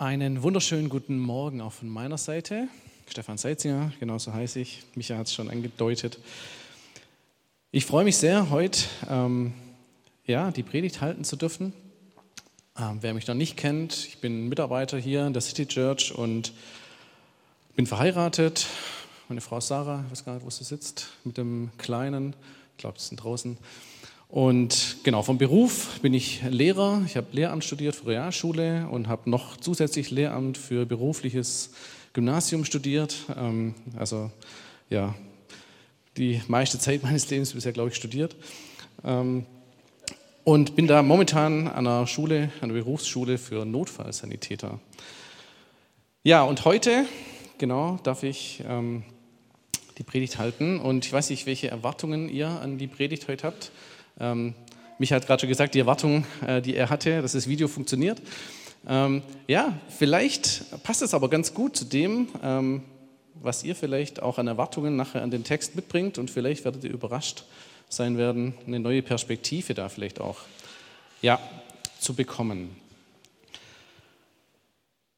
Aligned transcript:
Einen 0.00 0.42
wunderschönen 0.42 0.88
guten 0.88 1.18
Morgen 1.18 1.60
auch 1.60 1.74
von 1.74 1.90
meiner 1.90 2.16
Seite. 2.16 2.68
Stefan 3.06 3.36
Seitzinger, 3.36 3.92
genauso 4.00 4.32
heiße 4.32 4.58
ich. 4.58 4.82
Micha 4.94 5.18
hat 5.18 5.26
es 5.26 5.34
schon 5.34 5.50
angedeutet. 5.50 6.18
Ich 7.70 7.84
freue 7.84 8.04
mich 8.04 8.16
sehr, 8.16 8.48
heute 8.48 8.80
ähm, 9.10 9.52
ja, 10.24 10.52
die 10.52 10.62
Predigt 10.62 11.02
halten 11.02 11.22
zu 11.22 11.36
dürfen. 11.36 11.74
Ähm, 12.78 12.96
wer 13.02 13.12
mich 13.12 13.26
noch 13.26 13.34
nicht 13.34 13.58
kennt, 13.58 14.06
ich 14.06 14.22
bin 14.22 14.48
Mitarbeiter 14.48 14.96
hier 14.96 15.26
in 15.26 15.34
der 15.34 15.42
City 15.42 15.66
Church 15.66 16.14
und 16.14 16.54
bin 17.76 17.86
verheiratet. 17.86 18.68
Meine 19.28 19.42
Frau 19.42 19.60
Sarah, 19.60 20.02
ich 20.06 20.12
weiß 20.12 20.24
gar 20.24 20.32
nicht, 20.32 20.46
wo 20.46 20.48
sie 20.48 20.64
sitzt, 20.64 21.08
mit 21.24 21.36
dem 21.36 21.72
Kleinen. 21.76 22.34
Ich 22.70 22.78
glaube, 22.78 22.98
sie 22.98 23.08
sind 23.08 23.22
draußen. 23.22 23.58
Und 24.30 24.98
genau, 25.02 25.22
vom 25.22 25.38
Beruf 25.38 25.98
bin 26.02 26.14
ich 26.14 26.40
Lehrer. 26.48 27.02
Ich 27.04 27.16
habe 27.16 27.26
Lehramt 27.32 27.64
studiert 27.64 27.96
für 27.96 28.06
Realschule 28.06 28.86
und 28.88 29.08
habe 29.08 29.28
noch 29.28 29.56
zusätzlich 29.56 30.12
Lehramt 30.12 30.56
für 30.56 30.86
berufliches 30.86 31.70
Gymnasium 32.12 32.64
studiert. 32.64 33.16
Ähm, 33.36 33.74
also 33.98 34.30
ja, 34.88 35.16
die 36.16 36.40
meiste 36.46 36.78
Zeit 36.78 37.02
meines 37.04 37.28
Lebens 37.28 37.54
bisher, 37.54 37.72
glaube 37.72 37.88
ich, 37.88 37.96
studiert. 37.96 38.36
Ähm, 39.04 39.46
und 40.44 40.76
bin 40.76 40.86
da 40.86 41.02
momentan 41.02 41.66
an 41.66 41.88
einer 41.88 42.06
Schule, 42.06 42.50
an 42.60 42.70
einer 42.70 42.74
Berufsschule 42.74 43.36
für 43.36 43.64
Notfallsanitäter. 43.64 44.78
Ja, 46.22 46.44
und 46.44 46.64
heute, 46.64 47.04
genau, 47.58 47.98
darf 48.04 48.22
ich 48.22 48.62
ähm, 48.64 49.02
die 49.98 50.04
Predigt 50.04 50.38
halten. 50.38 50.78
Und 50.78 51.04
ich 51.04 51.12
weiß 51.12 51.30
nicht, 51.30 51.46
welche 51.46 51.68
Erwartungen 51.68 52.28
ihr 52.28 52.48
an 52.48 52.78
die 52.78 52.86
Predigt 52.86 53.26
heute 53.26 53.48
habt. 53.48 53.72
Ähm, 54.20 54.54
Micha 54.98 55.16
hat 55.16 55.26
gerade 55.26 55.40
schon 55.40 55.48
gesagt, 55.48 55.74
die 55.74 55.78
Erwartung, 55.78 56.26
äh, 56.46 56.60
die 56.60 56.76
er 56.76 56.90
hatte, 56.90 57.22
dass 57.22 57.32
das 57.32 57.48
Video 57.48 57.68
funktioniert. 57.68 58.20
Ähm, 58.88 59.22
ja, 59.46 59.78
vielleicht 59.88 60.82
passt 60.82 61.02
es 61.02 61.14
aber 61.14 61.28
ganz 61.30 61.54
gut 61.54 61.76
zu 61.76 61.84
dem, 61.84 62.28
ähm, 62.42 62.82
was 63.34 63.64
ihr 63.64 63.74
vielleicht 63.74 64.22
auch 64.22 64.38
an 64.38 64.46
Erwartungen 64.46 64.96
nachher 64.96 65.22
an 65.22 65.30
den 65.30 65.44
Text 65.44 65.74
mitbringt 65.74 66.18
und 66.18 66.30
vielleicht 66.30 66.64
werdet 66.64 66.84
ihr 66.84 66.90
überrascht 66.90 67.44
sein 67.88 68.18
werden, 68.18 68.54
eine 68.66 68.78
neue 68.78 69.02
Perspektive 69.02 69.74
da 69.74 69.88
vielleicht 69.88 70.20
auch 70.20 70.38
ja, 71.22 71.40
zu 71.98 72.14
bekommen. 72.14 72.76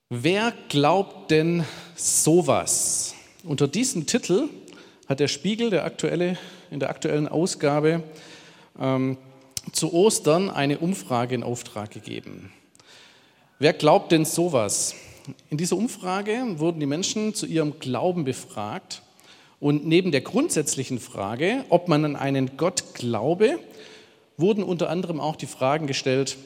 Wer 0.09 0.53
glaubt 0.69 1.31
denn 1.31 1.65
sowas? 1.97 3.15
Unter 3.45 3.67
diesem 3.67 4.07
Titel 4.07 4.49
hat 5.09 5.21
der 5.21 5.29
Spiegel 5.29 5.71
der 5.71 5.85
aktuelle, 5.85 6.39
in 6.71 6.81
der 6.81 6.91
aktuellen 6.91 7.29
Ausgabe 7.29 8.03
ähm, 8.79 9.17
zu 9.73 9.93
Ostern 9.93 10.51
eine 10.51 10.79
Umfrage 10.79 11.35
in 11.35 11.43
Auftrag 11.43 11.91
gegeben. 11.91 12.53
Wer 13.59 13.73
glaubt 13.73 14.11
denn 14.13 14.25
sowas? 14.25 14.95
In 15.51 15.57
dieser 15.57 15.77
Umfrage 15.77 16.59
wurden 16.59 16.81
die 16.81 16.87
Menschen 16.87 17.35
zu 17.35 17.47
ihrem 17.47 17.79
Glauben 17.79 18.25
befragt 18.25 19.03
und 19.61 19.87
neben 19.87 20.11
der 20.11 20.23
grundsätzlichen 20.23 20.99
Frage, 20.99 21.65
ob 21.69 21.87
man 21.87 22.05
an 22.05 22.17
einen 22.17 22.57
Gott 22.57 22.95
glaube, 22.95 23.61
wurden 24.37 24.65
unter 24.65 24.91
anderem 24.91 25.21
auch 25.21 25.37
die 25.37 25.47
Fragen 25.47 25.87
gestellt, 25.87 26.37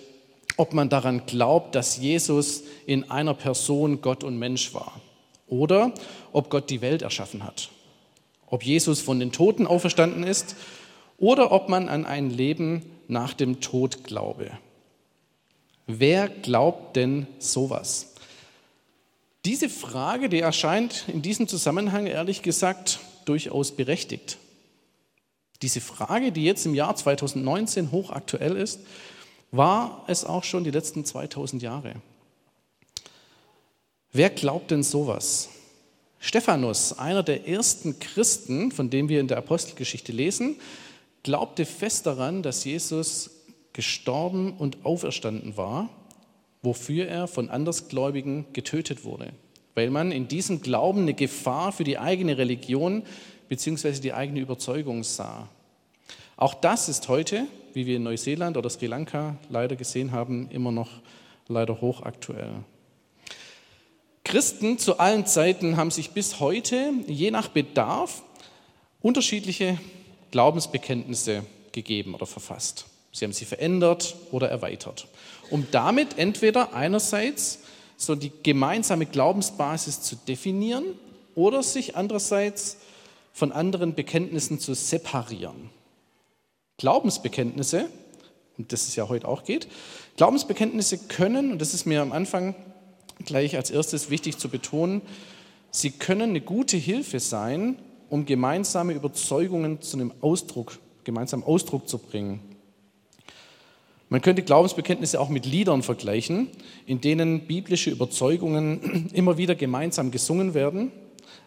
ob 0.59 0.75
man 0.75 0.91
daran 0.91 1.25
glaubt, 1.25 1.75
dass 1.75 1.97
Jesus 1.97 2.65
in 2.85 3.11
einer 3.11 3.35
Person 3.35 4.03
Gott 4.03 4.23
und 4.23 4.39
Mensch 4.39 4.75
war 4.75 5.01
oder 5.47 5.95
ob 6.33 6.51
Gott 6.51 6.69
die 6.69 6.83
Welt 6.83 7.03
erschaffen 7.03 7.45
hat, 7.45 7.71
ob 8.47 8.63
Jesus 8.63 9.01
von 9.01 9.19
den 9.19 9.33
Toten 9.33 9.67
auferstanden 9.67 10.23
ist 10.23 10.57
oder 11.19 11.53
ob 11.53 11.69
man 11.69 11.89
an 11.89 12.05
ein 12.07 12.31
Leben 12.31 12.83
nach 13.09 13.35
dem 13.35 13.61
Tod 13.61 14.05
glaube. 14.05 14.51
Wer 15.87 16.29
glaubt 16.29 16.97
denn 16.97 17.27
sowas? 17.39 18.15
Diese 19.45 19.69
Frage, 19.69 20.29
die 20.29 20.41
erscheint 20.41 21.05
in 21.07 21.23
diesem 21.23 21.47
Zusammenhang 21.47 22.07
ehrlich 22.07 22.43
gesagt 22.43 22.99
durchaus 23.25 23.71
berechtigt. 23.71 24.39
Diese 25.63 25.81
Frage, 25.81 26.33
die 26.33 26.45
jetzt 26.45 26.67
im 26.67 26.75
Jahr 26.75 26.97
2019 26.97 27.93
hochaktuell 27.93 28.57
ist, 28.57 28.81
war 29.53 30.05
es 30.09 30.25
auch 30.25 30.45
schon 30.45 30.65
die 30.65 30.71
letzten 30.71 31.05
2000 31.05 31.63
Jahre. 31.63 31.95
Wer 34.13 34.31
glaubt 34.31 34.71
denn 34.71 34.83
sowas? 34.83 35.51
Stephanus, 36.19 36.99
einer 36.99 37.23
der 37.23 37.47
ersten 37.47 38.01
Christen, 38.01 38.73
von 38.73 38.91
dem 38.91 39.09
wir 39.09 39.21
in 39.21 39.29
der 39.29 39.39
Apostelgeschichte 39.39 40.13
lesen, 40.13 40.57
glaubte 41.27 41.67
fest 41.67 42.07
daran, 42.07 42.45
dass 42.45 42.65
Jesus 42.65 43.31
gestorben 43.73 44.53
und 44.53 44.87
auferstanden 44.87 45.57
war, 45.57 45.91
wofür 46.63 47.09
er 47.09 47.27
von 47.27 47.51
Andersgläubigen 47.51 48.47
getötet 48.53 49.05
wurde, 49.05 49.33
weil 49.75 49.91
man 49.91 50.13
in 50.13 50.29
diesem 50.29 50.63
Glauben 50.63 51.01
eine 51.01 51.15
Gefahr 51.15 51.73
für 51.73 51.83
die 51.83 51.99
eigene 51.99 52.39
Religion 52.39 53.03
bzw. 53.49 53.99
die 53.99 54.13
eigene 54.13 54.39
Überzeugung 54.39 55.03
sah. 55.03 55.49
Auch 56.37 56.55
das 56.55 56.89
ist 56.89 57.09
heute, 57.09 57.49
wie 57.73 57.87
wir 57.87 57.97
in 57.97 58.05
Neuseeland 58.05 58.57
oder 58.57 58.71
Sri 58.71 58.87
Lanka 58.87 59.37
leider 59.51 59.75
gesehen 59.75 60.13
haben, 60.13 60.49
immer 60.53 60.71
noch 60.71 60.91
leider 61.49 61.81
hochaktuell. 61.81 62.53
Christen 64.23 64.79
zu 64.79 65.01
allen 65.01 65.27
Zeiten 65.27 65.77
haben 65.77 65.91
sich 65.91 66.11
bis 66.11 66.39
heute 66.39 66.93
je 67.09 67.33
nach 67.33 67.49
Bedarf 67.49 68.23
unterschiedliche 69.01 69.77
Glaubensbekenntnisse 70.31 71.45
gegeben 71.73 72.15
oder 72.15 72.27
verfasst. 72.27 72.87
Sie 73.13 73.25
haben 73.25 73.33
sie 73.33 73.45
verändert 73.45 74.15
oder 74.31 74.49
erweitert, 74.49 75.09
um 75.51 75.67
damit 75.71 76.19
entweder 76.19 76.75
einerseits 76.75 77.61
so 77.97 78.15
die 78.15 78.33
gemeinsame 78.43 79.07
Glaubensbasis 79.07 80.03
zu 80.03 80.17
definieren 80.17 80.85
oder 81.35 81.63
sich 81.63 81.97
andererseits 81.97 82.77
von 83.33 83.53
anderen 83.53 83.95
Bekenntnissen 83.95 84.59
zu 84.61 84.75
separieren. 84.75 85.71
Glaubensbekenntnisse, 86.79 87.89
um 88.59 88.69
das 88.69 88.89
es 88.89 88.97
ja 88.97 89.09
heute 89.09 89.29
auch 89.29 89.45
geht, 89.45 89.69
Glaubensbekenntnisse 90.17 91.09
können, 91.09 91.53
und 91.53 91.59
das 91.61 91.75
ist 91.75 91.87
mir 91.87 92.03
am 92.03 92.13
Anfang 92.13 92.55
gleich 93.25 93.57
als 93.57 93.71
erstes 93.71 94.11
wichtig 94.11 94.39
zu 94.39 94.49
betonen, 94.49 95.03
sie 95.71 95.91
können 95.91 96.31
eine 96.31 96.41
gute 96.41 96.77
Hilfe 96.77 97.21
sein, 97.21 97.79
um 98.09 98.27
gemeinsame 98.27 98.93
Überzeugungen 98.93 99.81
zu 99.83 99.97
einem 99.97 100.13
Ausdruck, 100.21 100.79
gemeinsamen 101.05 101.45
Ausdruck 101.45 101.89
zu 101.89 101.99
bringen. 101.99 102.41
Man 104.09 104.23
könnte 104.23 104.43
Glaubensbekenntnisse 104.43 105.21
auch 105.21 105.29
mit 105.29 105.47
Liedern 105.47 105.83
vergleichen, 105.83 106.49
in 106.87 107.01
denen 107.01 107.47
biblische 107.47 107.91
Überzeugungen 107.91 109.11
immer 109.13 109.37
wieder 109.37 109.57
gemeinsam 109.57 110.13
gesungen 110.13 110.55
werden. 110.55 110.93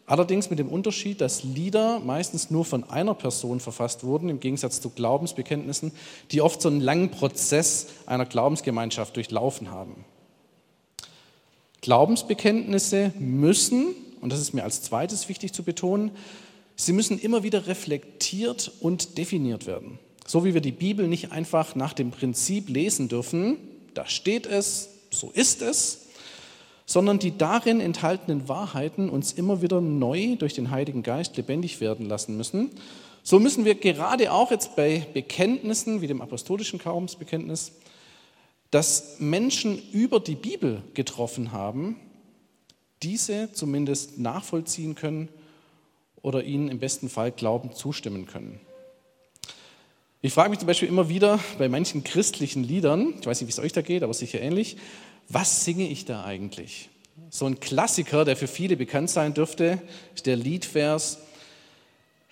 Allerdings 0.05 0.49
mit 0.49 0.59
dem 0.59 0.69
Unterschied, 0.69 1.21
dass 1.21 1.43
Lieder 1.43 1.99
meistens 1.99 2.49
nur 2.49 2.65
von 2.65 2.89
einer 2.89 3.13
Person 3.13 3.59
verfasst 3.59 4.03
wurden, 4.03 4.27
im 4.27 4.39
Gegensatz 4.39 4.81
zu 4.81 4.89
Glaubensbekenntnissen, 4.89 5.91
die 6.31 6.41
oft 6.41 6.61
so 6.61 6.67
einen 6.67 6.81
langen 6.81 7.11
Prozess 7.11 7.87
einer 8.07 8.25
Glaubensgemeinschaft 8.25 9.15
durchlaufen 9.15 9.71
haben. 9.71 10.03
Glaubensbekenntnisse 11.81 13.13
müssen, 13.19 13.95
und 14.19 14.33
das 14.33 14.39
ist 14.39 14.53
mir 14.53 14.63
als 14.63 14.81
zweites 14.81 15.29
wichtig 15.29 15.53
zu 15.53 15.63
betonen, 15.63 16.11
Sie 16.81 16.93
müssen 16.93 17.19
immer 17.19 17.43
wieder 17.43 17.67
reflektiert 17.67 18.71
und 18.79 19.17
definiert 19.17 19.67
werden. 19.67 19.99
So 20.25 20.45
wie 20.45 20.53
wir 20.53 20.61
die 20.61 20.71
Bibel 20.71 21.09
nicht 21.09 21.33
einfach 21.33 21.75
nach 21.75 21.91
dem 21.91 22.09
Prinzip 22.09 22.69
lesen 22.69 23.09
dürfen, 23.09 23.57
da 23.93 24.05
steht 24.05 24.45
es, 24.45 24.87
so 25.11 25.29
ist 25.31 25.61
es, 25.61 26.05
sondern 26.85 27.19
die 27.19 27.37
darin 27.37 27.81
enthaltenen 27.81 28.47
Wahrheiten 28.47 29.09
uns 29.09 29.33
immer 29.33 29.61
wieder 29.61 29.81
neu 29.81 30.37
durch 30.37 30.53
den 30.53 30.71
Heiligen 30.71 31.03
Geist 31.03 31.35
lebendig 31.35 31.81
werden 31.81 32.05
lassen 32.05 32.37
müssen. 32.37 32.71
So 33.23 33.41
müssen 33.41 33.65
wir 33.65 33.75
gerade 33.75 34.31
auch 34.31 34.49
jetzt 34.49 34.77
bei 34.77 35.05
Bekenntnissen 35.13 35.99
wie 35.99 36.07
dem 36.07 36.21
apostolischen 36.21 36.79
Glaubensbekenntnis, 36.79 37.73
dass 38.71 39.17
Menschen 39.19 39.81
über 39.91 40.21
die 40.21 40.35
Bibel 40.35 40.81
getroffen 40.93 41.51
haben, 41.51 41.97
diese 43.03 43.51
zumindest 43.51 44.17
nachvollziehen 44.17 44.95
können 44.95 45.27
oder 46.21 46.43
ihnen 46.43 46.69
im 46.69 46.79
besten 46.79 47.09
Fall 47.09 47.31
Glauben 47.31 47.73
zustimmen 47.73 48.25
können. 48.25 48.59
Ich 50.21 50.33
frage 50.33 50.49
mich 50.49 50.59
zum 50.59 50.67
Beispiel 50.67 50.89
immer 50.89 51.07
wieder 51.07 51.39
bei 51.57 51.69
manchen 51.69 52.03
christlichen 52.03 52.63
Liedern, 52.63 53.13
ich 53.19 53.25
weiß 53.25 53.39
nicht, 53.39 53.47
wie 53.47 53.53
es 53.53 53.59
euch 53.59 53.71
da 53.71 53.81
geht, 53.81 54.03
aber 54.03 54.13
sicher 54.13 54.41
ähnlich, 54.41 54.77
was 55.29 55.63
singe 55.63 55.87
ich 55.87 56.05
da 56.05 56.25
eigentlich? 56.25 56.89
So 57.29 57.45
ein 57.45 57.59
Klassiker, 57.59 58.25
der 58.25 58.35
für 58.35 58.47
viele 58.47 58.75
bekannt 58.75 59.09
sein 59.09 59.33
dürfte, 59.33 59.81
ist 60.15 60.25
der 60.25 60.35
Liedvers, 60.35 61.19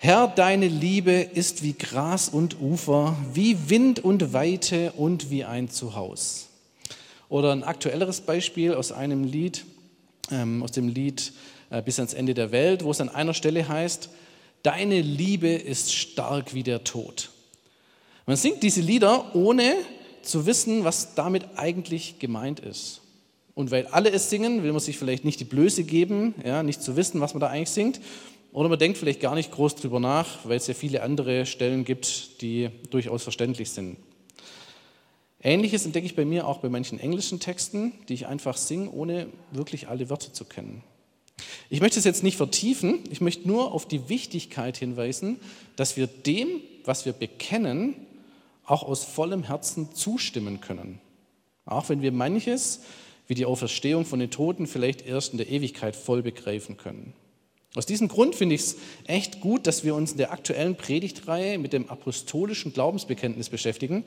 Herr, 0.00 0.28
deine 0.28 0.68
Liebe 0.68 1.10
ist 1.10 1.64
wie 1.64 1.72
Gras 1.72 2.28
und 2.28 2.60
Ufer, 2.60 3.16
wie 3.34 3.68
Wind 3.68 3.98
und 3.98 4.32
Weite 4.32 4.92
und 4.92 5.28
wie 5.28 5.42
ein 5.42 5.70
Zuhaus. 5.70 6.50
Oder 7.28 7.50
ein 7.50 7.64
aktuelleres 7.64 8.20
Beispiel 8.20 8.74
aus 8.74 8.92
einem 8.92 9.24
Lied, 9.24 9.64
ähm, 10.30 10.62
aus 10.62 10.70
dem 10.70 10.86
Lied 10.86 11.32
bis 11.84 11.98
ans 11.98 12.14
Ende 12.14 12.34
der 12.34 12.52
Welt, 12.52 12.84
wo 12.84 12.90
es 12.90 13.00
an 13.00 13.08
einer 13.08 13.34
Stelle 13.34 13.68
heißt, 13.68 14.10
deine 14.62 15.00
Liebe 15.00 15.48
ist 15.48 15.94
stark 15.94 16.54
wie 16.54 16.62
der 16.62 16.84
Tod. 16.84 17.30
Man 18.26 18.36
singt 18.36 18.62
diese 18.62 18.80
Lieder, 18.80 19.34
ohne 19.34 19.74
zu 20.22 20.46
wissen, 20.46 20.84
was 20.84 21.14
damit 21.14 21.44
eigentlich 21.56 22.18
gemeint 22.18 22.60
ist. 22.60 23.00
Und 23.54 23.70
weil 23.70 23.86
alle 23.86 24.10
es 24.10 24.30
singen, 24.30 24.62
will 24.62 24.72
man 24.72 24.80
sich 24.80 24.98
vielleicht 24.98 25.24
nicht 25.24 25.40
die 25.40 25.44
Blöße 25.44 25.82
geben, 25.82 26.34
ja, 26.44 26.62
nicht 26.62 26.82
zu 26.82 26.96
wissen, 26.96 27.20
was 27.20 27.34
man 27.34 27.40
da 27.40 27.48
eigentlich 27.48 27.70
singt. 27.70 28.00
Oder 28.52 28.68
man 28.68 28.78
denkt 28.78 28.98
vielleicht 28.98 29.20
gar 29.20 29.34
nicht 29.34 29.50
groß 29.50 29.76
drüber 29.76 30.00
nach, 30.00 30.44
weil 30.44 30.56
es 30.56 30.66
ja 30.66 30.74
viele 30.74 31.02
andere 31.02 31.44
Stellen 31.44 31.84
gibt, 31.84 32.40
die 32.40 32.70
durchaus 32.90 33.22
verständlich 33.22 33.70
sind. 33.70 33.96
Ähnliches 35.42 35.84
entdecke 35.86 36.06
ich 36.06 36.16
bei 36.16 36.24
mir 36.24 36.46
auch 36.46 36.58
bei 36.58 36.68
manchen 36.68 36.98
englischen 36.98 37.40
Texten, 37.40 37.92
die 38.08 38.14
ich 38.14 38.26
einfach 38.26 38.56
singe, 38.56 38.90
ohne 38.90 39.28
wirklich 39.52 39.88
alle 39.88 40.10
Wörter 40.10 40.32
zu 40.32 40.44
kennen. 40.44 40.82
Ich 41.70 41.80
möchte 41.80 41.98
es 41.98 42.04
jetzt 42.04 42.22
nicht 42.22 42.36
vertiefen, 42.36 43.00
ich 43.10 43.20
möchte 43.20 43.46
nur 43.46 43.72
auf 43.72 43.86
die 43.86 44.08
Wichtigkeit 44.08 44.76
hinweisen, 44.76 45.38
dass 45.76 45.96
wir 45.96 46.06
dem, 46.06 46.48
was 46.84 47.06
wir 47.06 47.12
bekennen, 47.12 47.94
auch 48.64 48.82
aus 48.82 49.04
vollem 49.04 49.44
Herzen 49.44 49.94
zustimmen 49.94 50.60
können. 50.60 51.00
Auch 51.64 51.88
wenn 51.88 52.02
wir 52.02 52.12
manches 52.12 52.80
wie 53.28 53.34
die 53.34 53.44
Auferstehung 53.44 54.06
von 54.06 54.18
den 54.18 54.30
Toten 54.30 54.66
vielleicht 54.66 55.06
erst 55.06 55.32
in 55.32 55.38
der 55.38 55.50
Ewigkeit 55.50 55.94
voll 55.94 56.22
begreifen 56.22 56.78
können. 56.78 57.12
Aus 57.74 57.84
diesem 57.84 58.08
Grund 58.08 58.34
finde 58.34 58.54
ich 58.54 58.62
es 58.62 58.76
echt 59.04 59.40
gut, 59.40 59.66
dass 59.66 59.84
wir 59.84 59.94
uns 59.94 60.12
in 60.12 60.18
der 60.18 60.32
aktuellen 60.32 60.76
Predigtreihe 60.76 61.58
mit 61.58 61.74
dem 61.74 61.90
apostolischen 61.90 62.72
Glaubensbekenntnis 62.72 63.50
beschäftigen, 63.50 64.04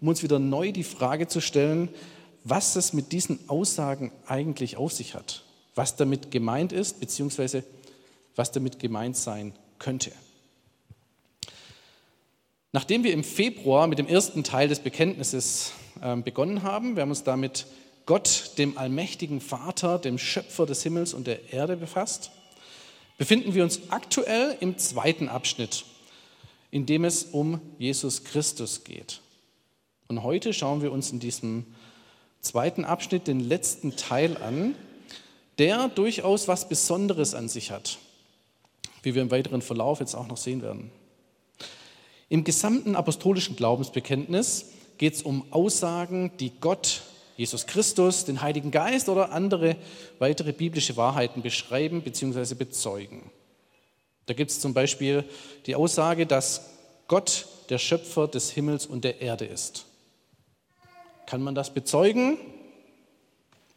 um 0.00 0.08
uns 0.08 0.24
wieder 0.24 0.40
neu 0.40 0.72
die 0.72 0.82
Frage 0.82 1.28
zu 1.28 1.40
stellen, 1.40 1.88
was 2.42 2.74
es 2.74 2.92
mit 2.92 3.12
diesen 3.12 3.48
Aussagen 3.48 4.10
eigentlich 4.26 4.76
auf 4.76 4.92
sich 4.92 5.14
hat, 5.14 5.43
was 5.74 5.96
damit 5.96 6.30
gemeint 6.30 6.72
ist, 6.72 7.00
beziehungsweise 7.00 7.64
was 8.36 8.52
damit 8.52 8.78
gemeint 8.78 9.16
sein 9.16 9.52
könnte. 9.78 10.12
Nachdem 12.72 13.04
wir 13.04 13.12
im 13.12 13.22
Februar 13.22 13.86
mit 13.86 13.98
dem 13.98 14.08
ersten 14.08 14.42
Teil 14.42 14.68
des 14.68 14.80
Bekenntnisses 14.80 15.72
ähm, 16.02 16.24
begonnen 16.24 16.62
haben, 16.64 16.96
wir 16.96 17.02
haben 17.02 17.10
uns 17.10 17.22
damit 17.22 17.66
Gott, 18.06 18.52
dem 18.58 18.76
allmächtigen 18.76 19.40
Vater, 19.40 19.98
dem 19.98 20.18
Schöpfer 20.18 20.66
des 20.66 20.82
Himmels 20.82 21.14
und 21.14 21.26
der 21.26 21.52
Erde 21.52 21.76
befasst, 21.76 22.32
befinden 23.16 23.54
wir 23.54 23.62
uns 23.62 23.90
aktuell 23.90 24.56
im 24.60 24.76
zweiten 24.76 25.28
Abschnitt, 25.28 25.84
in 26.70 26.84
dem 26.84 27.04
es 27.04 27.24
um 27.24 27.60
Jesus 27.78 28.24
Christus 28.24 28.84
geht. 28.84 29.20
Und 30.08 30.22
heute 30.22 30.52
schauen 30.52 30.82
wir 30.82 30.92
uns 30.92 31.12
in 31.12 31.20
diesem 31.20 31.64
zweiten 32.40 32.84
Abschnitt 32.84 33.26
den 33.26 33.40
letzten 33.40 33.96
Teil 33.96 34.36
an, 34.36 34.74
der 35.58 35.88
durchaus 35.88 36.48
was 36.48 36.68
Besonderes 36.68 37.34
an 37.34 37.48
sich 37.48 37.70
hat, 37.70 37.98
wie 39.02 39.14
wir 39.14 39.22
im 39.22 39.30
weiteren 39.30 39.62
Verlauf 39.62 40.00
jetzt 40.00 40.14
auch 40.14 40.26
noch 40.26 40.36
sehen 40.36 40.62
werden. 40.62 40.90
Im 42.28 42.44
gesamten 42.44 42.96
apostolischen 42.96 43.56
Glaubensbekenntnis 43.56 44.72
geht 44.98 45.14
es 45.14 45.22
um 45.22 45.44
Aussagen, 45.52 46.32
die 46.40 46.50
Gott 46.60 47.02
Jesus 47.36 47.66
Christus, 47.66 48.24
den 48.24 48.42
Heiligen 48.42 48.70
Geist 48.70 49.08
oder 49.08 49.32
andere 49.32 49.76
weitere 50.18 50.52
biblische 50.52 50.96
Wahrheiten 50.96 51.42
beschreiben 51.42 52.02
bzw. 52.02 52.54
bezeugen. 52.54 53.30
Da 54.26 54.34
gibt 54.34 54.50
es 54.50 54.60
zum 54.60 54.72
Beispiel 54.72 55.24
die 55.66 55.74
Aussage, 55.74 56.26
dass 56.26 56.70
Gott 57.08 57.46
der 57.68 57.78
Schöpfer 57.78 58.28
des 58.28 58.50
Himmels 58.50 58.86
und 58.86 59.04
der 59.04 59.20
Erde 59.20 59.44
ist. 59.44 59.86
Kann 61.26 61.42
man 61.42 61.54
das 61.54 61.74
bezeugen? 61.74 62.38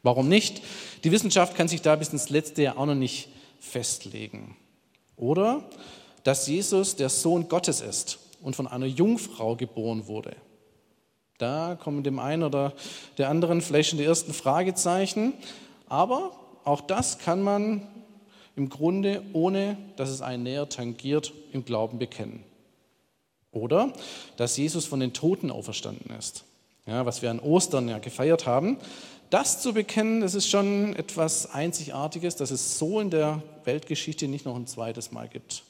Warum 0.03 0.29
nicht? 0.29 0.61
Die 1.03 1.11
Wissenschaft 1.11 1.55
kann 1.55 1.67
sich 1.67 1.81
da 1.81 1.95
bis 1.95 2.09
ins 2.09 2.29
letzte 2.29 2.63
Jahr 2.63 2.77
auch 2.77 2.85
noch 2.85 2.95
nicht 2.95 3.29
festlegen. 3.59 4.55
Oder 5.15 5.63
dass 6.23 6.47
Jesus 6.47 6.95
der 6.95 7.09
Sohn 7.09 7.47
Gottes 7.47 7.81
ist 7.81 8.19
und 8.41 8.55
von 8.55 8.67
einer 8.67 8.85
Jungfrau 8.85 9.55
geboren 9.55 10.07
wurde. 10.07 10.35
Da 11.37 11.77
kommen 11.81 12.03
dem 12.03 12.19
einen 12.19 12.43
oder 12.43 12.73
der 13.17 13.29
anderen 13.29 13.61
vielleicht 13.61 13.89
schon 13.89 13.99
die 13.99 14.05
ersten 14.05 14.33
Fragezeichen. 14.33 15.33
Aber 15.87 16.31
auch 16.63 16.81
das 16.81 17.19
kann 17.19 17.41
man 17.41 17.87
im 18.55 18.69
Grunde, 18.69 19.23
ohne 19.33 19.77
dass 19.95 20.09
es 20.09 20.21
einen 20.21 20.43
näher 20.43 20.67
tangiert, 20.67 21.31
im 21.53 21.63
Glauben 21.63 21.99
bekennen. 21.99 22.43
Oder 23.51 23.93
dass 24.35 24.57
Jesus 24.57 24.85
von 24.85 24.99
den 24.99 25.13
Toten 25.13 25.51
auferstanden 25.51 26.15
ist. 26.17 26.43
Ja, 26.85 27.05
was 27.05 27.21
wir 27.21 27.29
an 27.29 27.39
Ostern 27.39 27.87
ja 27.87 27.99
gefeiert 27.99 28.45
haben. 28.45 28.77
Das 29.29 29.61
zu 29.61 29.73
bekennen, 29.73 30.21
das 30.21 30.35
ist 30.35 30.47
schon 30.47 30.95
etwas 30.95 31.51
Einzigartiges, 31.51 32.37
dass 32.37 32.49
es 32.49 32.79
so 32.79 33.01
in 33.01 33.09
der 33.09 33.43
Weltgeschichte 33.65 34.27
nicht 34.27 34.45
noch 34.45 34.55
ein 34.55 34.67
zweites 34.67 35.11
Mal 35.11 35.27
gibt. 35.27 35.63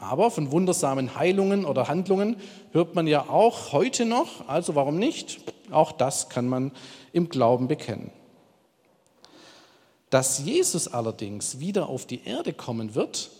Aber 0.00 0.30
von 0.32 0.50
wundersamen 0.50 1.14
Heilungen 1.14 1.64
oder 1.64 1.86
Handlungen 1.86 2.36
hört 2.72 2.96
man 2.96 3.06
ja 3.06 3.28
auch 3.28 3.72
heute 3.72 4.04
noch, 4.04 4.48
also 4.48 4.74
warum 4.74 4.98
nicht? 4.98 5.40
Auch 5.70 5.92
das 5.92 6.28
kann 6.28 6.48
man 6.48 6.72
im 7.12 7.28
Glauben 7.28 7.68
bekennen. 7.68 8.10
Dass 10.10 10.40
Jesus 10.40 10.88
allerdings 10.88 11.60
wieder 11.60 11.88
auf 11.88 12.06
die 12.06 12.24
Erde 12.24 12.52
kommen 12.52 12.96
wird, 12.96 13.30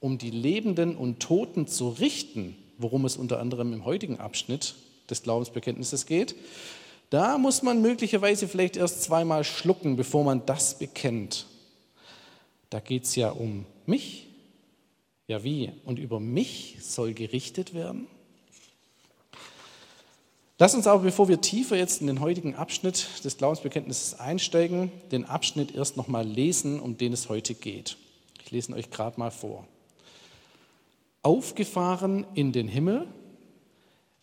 um 0.00 0.18
die 0.18 0.30
Lebenden 0.30 0.96
und 0.96 1.20
Toten 1.20 1.68
zu 1.68 1.90
richten, 1.90 2.56
worum 2.78 3.04
es 3.04 3.16
unter 3.16 3.38
anderem 3.38 3.72
im 3.72 3.84
heutigen 3.84 4.18
Abschnitt 4.18 4.74
des 5.08 5.22
Glaubensbekenntnisses 5.22 6.06
geht, 6.06 6.34
da 7.14 7.38
muss 7.38 7.62
man 7.62 7.80
möglicherweise 7.80 8.48
vielleicht 8.48 8.76
erst 8.76 9.04
zweimal 9.04 9.44
schlucken, 9.44 9.94
bevor 9.94 10.24
man 10.24 10.44
das 10.46 10.80
bekennt. 10.80 11.46
Da 12.70 12.80
geht 12.80 13.04
es 13.04 13.14
ja 13.14 13.30
um 13.30 13.66
mich, 13.86 14.26
ja, 15.28 15.44
wie? 15.44 15.70
Und 15.84 16.00
über 16.00 16.18
mich 16.18 16.78
soll 16.80 17.14
gerichtet 17.14 17.72
werden? 17.72 18.08
Lass 20.58 20.74
uns 20.74 20.88
aber, 20.88 21.04
bevor 21.04 21.28
wir 21.28 21.40
tiefer 21.40 21.76
jetzt 21.76 22.00
in 22.00 22.08
den 22.08 22.18
heutigen 22.18 22.56
Abschnitt 22.56 23.06
des 23.24 23.36
Glaubensbekenntnisses 23.36 24.18
einsteigen, 24.18 24.90
den 25.12 25.24
Abschnitt 25.24 25.72
erst 25.72 25.96
nochmal 25.96 26.26
lesen, 26.26 26.80
um 26.80 26.98
den 26.98 27.12
es 27.12 27.28
heute 27.28 27.54
geht. 27.54 27.96
Ich 28.44 28.50
lese 28.50 28.72
ihn 28.72 28.74
euch 28.74 28.90
gerade 28.90 29.20
mal 29.20 29.30
vor. 29.30 29.68
Aufgefahren 31.22 32.26
in 32.34 32.50
den 32.50 32.66
Himmel, 32.66 33.06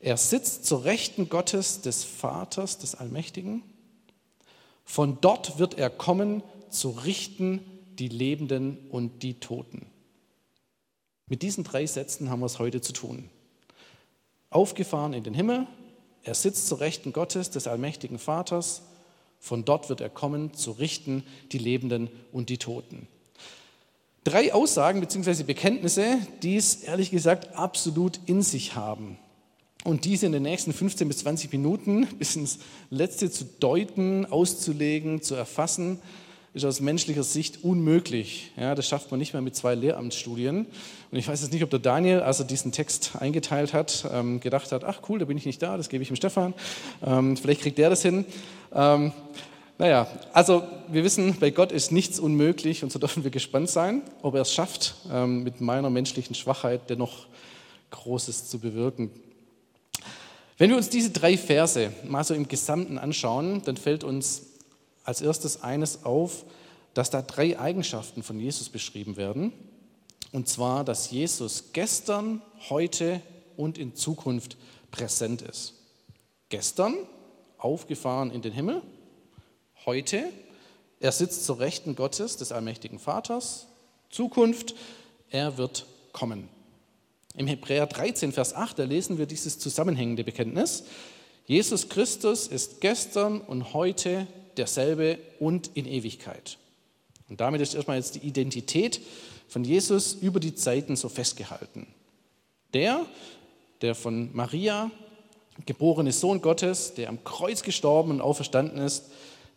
er 0.01 0.17
sitzt 0.17 0.65
zur 0.65 0.83
Rechten 0.83 1.29
Gottes 1.29 1.81
des 1.81 2.03
Vaters, 2.03 2.79
des 2.79 2.95
Allmächtigen. 2.95 3.61
Von 4.83 5.19
dort 5.21 5.59
wird 5.59 5.77
er 5.77 5.89
kommen, 5.89 6.41
zu 6.69 6.89
richten 6.89 7.61
die 7.99 8.07
Lebenden 8.07 8.77
und 8.89 9.21
die 9.21 9.35
Toten. 9.35 9.85
Mit 11.27 11.43
diesen 11.43 11.63
drei 11.63 11.85
Sätzen 11.85 12.29
haben 12.29 12.39
wir 12.39 12.47
es 12.47 12.59
heute 12.59 12.81
zu 12.81 12.93
tun. 12.93 13.29
Aufgefahren 14.49 15.13
in 15.13 15.23
den 15.23 15.33
Himmel, 15.33 15.67
er 16.23 16.33
sitzt 16.33 16.67
zur 16.67 16.79
Rechten 16.79 17.13
Gottes, 17.13 17.51
des 17.51 17.67
allmächtigen 17.67 18.19
Vaters, 18.19 18.81
von 19.39 19.65
dort 19.65 19.89
wird 19.89 20.01
er 20.01 20.09
kommen, 20.09 20.53
zu 20.53 20.71
richten 20.71 21.23
die 21.51 21.57
Lebenden 21.57 22.09
und 22.31 22.49
die 22.49 22.57
Toten. 22.57 23.07
Drei 24.23 24.53
Aussagen 24.53 24.99
bzw. 24.99 25.43
Bekenntnisse, 25.43 26.19
die 26.43 26.57
es 26.57 26.83
ehrlich 26.83 27.11
gesagt 27.11 27.55
absolut 27.55 28.19
in 28.25 28.41
sich 28.43 28.75
haben. 28.75 29.17
Und 29.83 30.05
diese 30.05 30.27
in 30.27 30.31
den 30.31 30.43
nächsten 30.43 30.73
15 30.73 31.07
bis 31.07 31.19
20 31.19 31.51
Minuten 31.51 32.05
bis 32.19 32.35
ins 32.35 32.59
Letzte 32.89 33.31
zu 33.31 33.45
deuten, 33.59 34.25
auszulegen, 34.25 35.21
zu 35.21 35.35
erfassen, 35.35 35.99
ist 36.53 36.65
aus 36.65 36.81
menschlicher 36.81 37.23
Sicht 37.23 37.63
unmöglich. 37.63 38.51
Ja, 38.57 38.75
das 38.75 38.85
schafft 38.87 39.09
man 39.09 39.19
nicht 39.19 39.31
mehr 39.31 39.41
mit 39.41 39.55
zwei 39.55 39.73
Lehramtsstudien. 39.73 40.65
Und 41.11 41.17
ich 41.17 41.27
weiß 41.27 41.41
jetzt 41.41 41.53
nicht, 41.53 41.63
ob 41.63 41.69
der 41.69 41.79
Daniel, 41.79 42.19
als 42.19 42.39
er 42.39 42.45
diesen 42.45 42.73
Text 42.73 43.11
eingeteilt 43.17 43.73
hat, 43.73 44.05
ähm, 44.11 44.41
gedacht 44.41 44.71
hat, 44.73 44.83
ach 44.83 44.99
cool, 45.07 45.19
da 45.19 45.25
bin 45.25 45.37
ich 45.37 45.45
nicht 45.45 45.61
da, 45.61 45.77
das 45.77 45.87
gebe 45.87 46.01
ich 46.01 46.09
dem 46.09 46.17
Stefan. 46.17 46.53
Ähm, 47.05 47.37
vielleicht 47.37 47.61
kriegt 47.61 47.77
der 47.77 47.89
das 47.89 48.01
hin. 48.01 48.25
Ähm, 48.73 49.13
naja, 49.77 50.07
also 50.33 50.63
wir 50.89 51.05
wissen, 51.05 51.37
bei 51.39 51.51
Gott 51.51 51.71
ist 51.71 51.91
nichts 51.91 52.19
unmöglich 52.19 52.83
und 52.83 52.91
so 52.91 52.99
dürfen 52.99 53.23
wir 53.23 53.31
gespannt 53.31 53.69
sein, 53.69 54.03
ob 54.21 54.35
er 54.35 54.41
es 54.41 54.53
schafft, 54.53 54.93
mit 55.25 55.59
meiner 55.59 55.89
menschlichen 55.89 56.35
Schwachheit 56.35 56.81
dennoch 56.87 57.25
Großes 57.89 58.47
zu 58.47 58.59
bewirken. 58.59 59.09
Wenn 60.61 60.69
wir 60.69 60.77
uns 60.77 60.89
diese 60.89 61.09
drei 61.09 61.39
Verse 61.39 61.91
mal 62.03 62.23
so 62.23 62.35
im 62.35 62.47
Gesamten 62.47 62.99
anschauen, 62.99 63.63
dann 63.65 63.77
fällt 63.77 64.03
uns 64.03 64.43
als 65.03 65.19
erstes 65.19 65.63
eines 65.63 66.05
auf, 66.05 66.45
dass 66.93 67.09
da 67.09 67.23
drei 67.23 67.59
Eigenschaften 67.59 68.21
von 68.21 68.39
Jesus 68.39 68.69
beschrieben 68.69 69.17
werden. 69.17 69.53
Und 70.31 70.47
zwar, 70.47 70.83
dass 70.83 71.09
Jesus 71.09 71.73
gestern, 71.73 72.43
heute 72.69 73.21
und 73.57 73.79
in 73.79 73.95
Zukunft 73.95 74.55
präsent 74.91 75.41
ist. 75.41 75.73
Gestern 76.49 76.93
aufgefahren 77.57 78.29
in 78.29 78.43
den 78.43 78.53
Himmel, 78.53 78.83
heute 79.87 80.25
er 80.99 81.11
sitzt 81.11 81.43
zur 81.43 81.59
Rechten 81.59 81.95
Gottes, 81.95 82.37
des 82.37 82.51
allmächtigen 82.51 82.99
Vaters, 82.99 83.65
Zukunft, 84.11 84.75
er 85.31 85.57
wird 85.57 85.87
kommen. 86.11 86.60
Im 87.35 87.47
Hebräer 87.47 87.87
13, 87.87 88.31
Vers 88.31 88.53
8, 88.53 88.79
da 88.79 88.83
lesen 88.83 89.17
wir 89.17 89.25
dieses 89.25 89.59
zusammenhängende 89.59 90.23
Bekenntnis. 90.23 90.83
Jesus 91.45 91.89
Christus 91.89 92.47
ist 92.47 92.81
gestern 92.81 93.41
und 93.41 93.73
heute 93.73 94.27
derselbe 94.57 95.17
und 95.39 95.71
in 95.73 95.85
Ewigkeit. 95.85 96.57
Und 97.29 97.39
damit 97.39 97.61
ist 97.61 97.73
erstmal 97.73 97.97
jetzt 97.97 98.15
die 98.15 98.27
Identität 98.27 99.01
von 99.47 99.63
Jesus 99.63 100.13
über 100.13 100.39
die 100.39 100.55
Zeiten 100.55 100.95
so 100.95 101.09
festgehalten. 101.09 101.87
Der, 102.73 103.05
der 103.81 103.95
von 103.95 104.29
Maria 104.33 104.91
geborene 105.65 106.11
Sohn 106.11 106.41
Gottes, 106.41 106.93
der 106.93 107.09
am 107.09 107.23
Kreuz 107.23 107.63
gestorben 107.63 108.11
und 108.11 108.21
auferstanden 108.21 108.77
ist, 108.79 109.05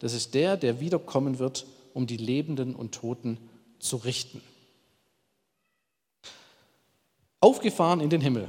Das 0.05 0.13
ist 0.13 0.35
der, 0.35 0.59
der 0.59 0.81
wiederkommen 0.81 1.39
wird, 1.39 1.67
um 1.95 2.07
die 2.07 2.19
Lebenden 2.19 2.75
und 2.75 2.93
Toten 2.93 3.39
zu 3.79 3.97
richten. 3.97 4.43
Aufgefahren 7.45 8.01
in 8.01 8.09
den 8.09 8.23
Himmel. 8.23 8.49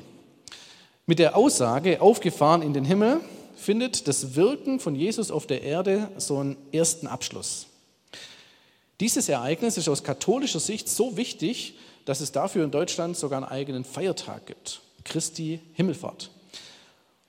Mit 1.06 1.20
der 1.20 1.36
Aussage 1.36 2.00
aufgefahren 2.00 2.62
in 2.62 2.74
den 2.74 2.86
Himmel 2.86 3.20
findet 3.58 4.08
das 4.08 4.36
Wirken 4.36 4.80
von 4.80 4.96
Jesus 4.96 5.32
auf 5.32 5.48
der 5.48 5.64
Erde 5.64 6.10
so 6.16 6.38
einen 6.38 6.56
ersten 6.72 7.06
Abschluss. 7.06 7.68
Dieses 9.02 9.28
Ereignis 9.28 9.76
ist 9.76 9.90
aus 9.90 10.06
katholischer 10.06 10.62
Sicht 10.62 10.88
so 10.88 11.18
wichtig, 11.18 11.78
dass 12.06 12.22
es 12.22 12.32
dafür 12.32 12.64
in 12.64 12.72
Deutschland 12.72 13.18
sogar 13.18 13.40
einen 13.40 13.52
eigenen 13.52 13.84
Feiertag 13.84 14.46
gibt, 14.46 14.80
Christi 15.04 15.60
Himmelfahrt. 15.74 16.32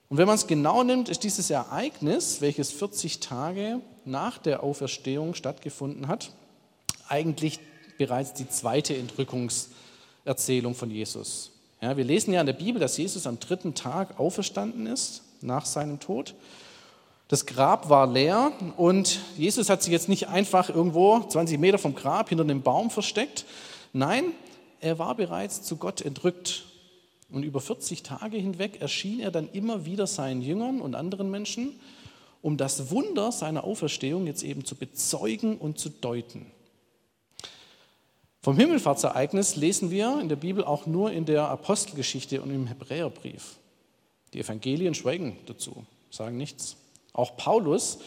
Und 0.09 0.19
wenn 0.19 0.29
man 0.29 0.37
es 0.37 0.47
genau 0.47 0.85
nimmt, 0.85 1.09
ist 1.09 1.25
dieses 1.25 1.51
Ereignis, 1.51 2.41
welches 2.41 2.71
40 2.71 3.19
Tage 3.19 3.81
nach 4.05 4.39
der 4.39 4.63
Auferstehung 4.63 5.35
stattgefunden 5.35 6.07
hat, 6.07 6.31
eigentlich 7.09 7.59
bereits 7.99 8.35
die 8.35 8.49
zweite 8.49 8.97
Entrückungserzählung 8.97 10.77
von 10.77 10.93
Jesus. 10.93 11.51
Ja, 11.87 11.97
wir 11.97 12.03
lesen 12.03 12.33
ja 12.33 12.41
in 12.41 12.47
der 12.47 12.53
Bibel, 12.53 12.81
dass 12.81 12.97
Jesus 12.97 13.29
am 13.29 13.39
dritten 13.39 13.75
Tag 13.75 14.19
auferstanden 14.19 14.89
ist 14.89 15.23
nach 15.41 15.65
seinem 15.65 16.01
Tod. 16.01 16.35
Das 17.29 17.47
Grab 17.47 17.89
war 17.89 18.09
leer 18.09 18.51
und 18.77 19.21
Jesus 19.37 19.71
hat 19.71 19.85
sich 19.85 19.93
jetzt 19.93 20.09
nicht 20.09 20.27
einfach 20.27 20.69
irgendwo 20.69 21.21
20 21.21 21.61
Meter 21.61 21.79
vom 21.79 21.95
Grab 21.95 22.31
hinter 22.31 22.43
einem 22.43 22.63
Baum 22.63 22.91
versteckt. 22.91 23.45
Nein, 23.93 24.33
er 24.81 24.99
war 24.99 25.15
bereits 25.15 25.63
zu 25.63 25.77
Gott 25.77 26.01
entrückt. 26.01 26.65
Und 27.31 27.45
über 27.45 27.61
40 27.61 28.03
Tage 28.03 28.37
hinweg 28.37 28.81
erschien 28.81 29.21
er 29.21 29.31
dann 29.31 29.49
immer 29.53 29.87
wieder 29.87 30.09
seinen 30.09 30.43
Jüngern 30.43 30.81
und 30.81 30.97
anderen 30.97 31.31
Menschen, 31.31 31.79
um 32.43 32.57
das 32.57 32.91
Wunder 32.91 33.31
seiner 33.31 33.63
Auferstehung 33.63 34.27
jetzt 34.27 34.43
eben 34.43 34.65
zu 34.65 34.75
bezeugen 34.75 35.57
und 35.57 35.79
zu 35.79 35.89
deuten. 35.89 36.47
Vom 38.47 38.57
Himmelfahrtsereignis 38.57 39.57
lesen 39.57 39.91
wir 39.91 40.21
in 40.21 40.29
der 40.29 40.37
Bibel 40.37 40.63
auch 40.63 40.87
nur 40.87 41.11
in 41.11 41.25
der 41.25 41.49
Apostelgeschichte 41.49 42.41
und 42.41 42.53
im 42.53 42.69
Hebräerbrief. 42.69 43.57
Die 44.33 44.39
Evangelien 44.39 44.95
schweigen 44.95 45.37
dazu, 45.47 45.85
sagen 46.13 46.37
nichts. 46.37 46.77
Auch 47.13 47.37
Paulus, 47.37 47.99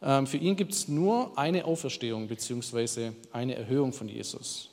ähm, 0.00 0.26
für 0.26 0.38
ihn 0.38 0.56
gibt 0.56 0.72
es 0.72 0.88
nur 0.88 1.36
eine 1.36 1.66
Auferstehung 1.66 2.28
bzw. 2.28 3.10
eine 3.30 3.56
Erhöhung 3.56 3.92
von 3.92 4.08
Jesus. 4.08 4.70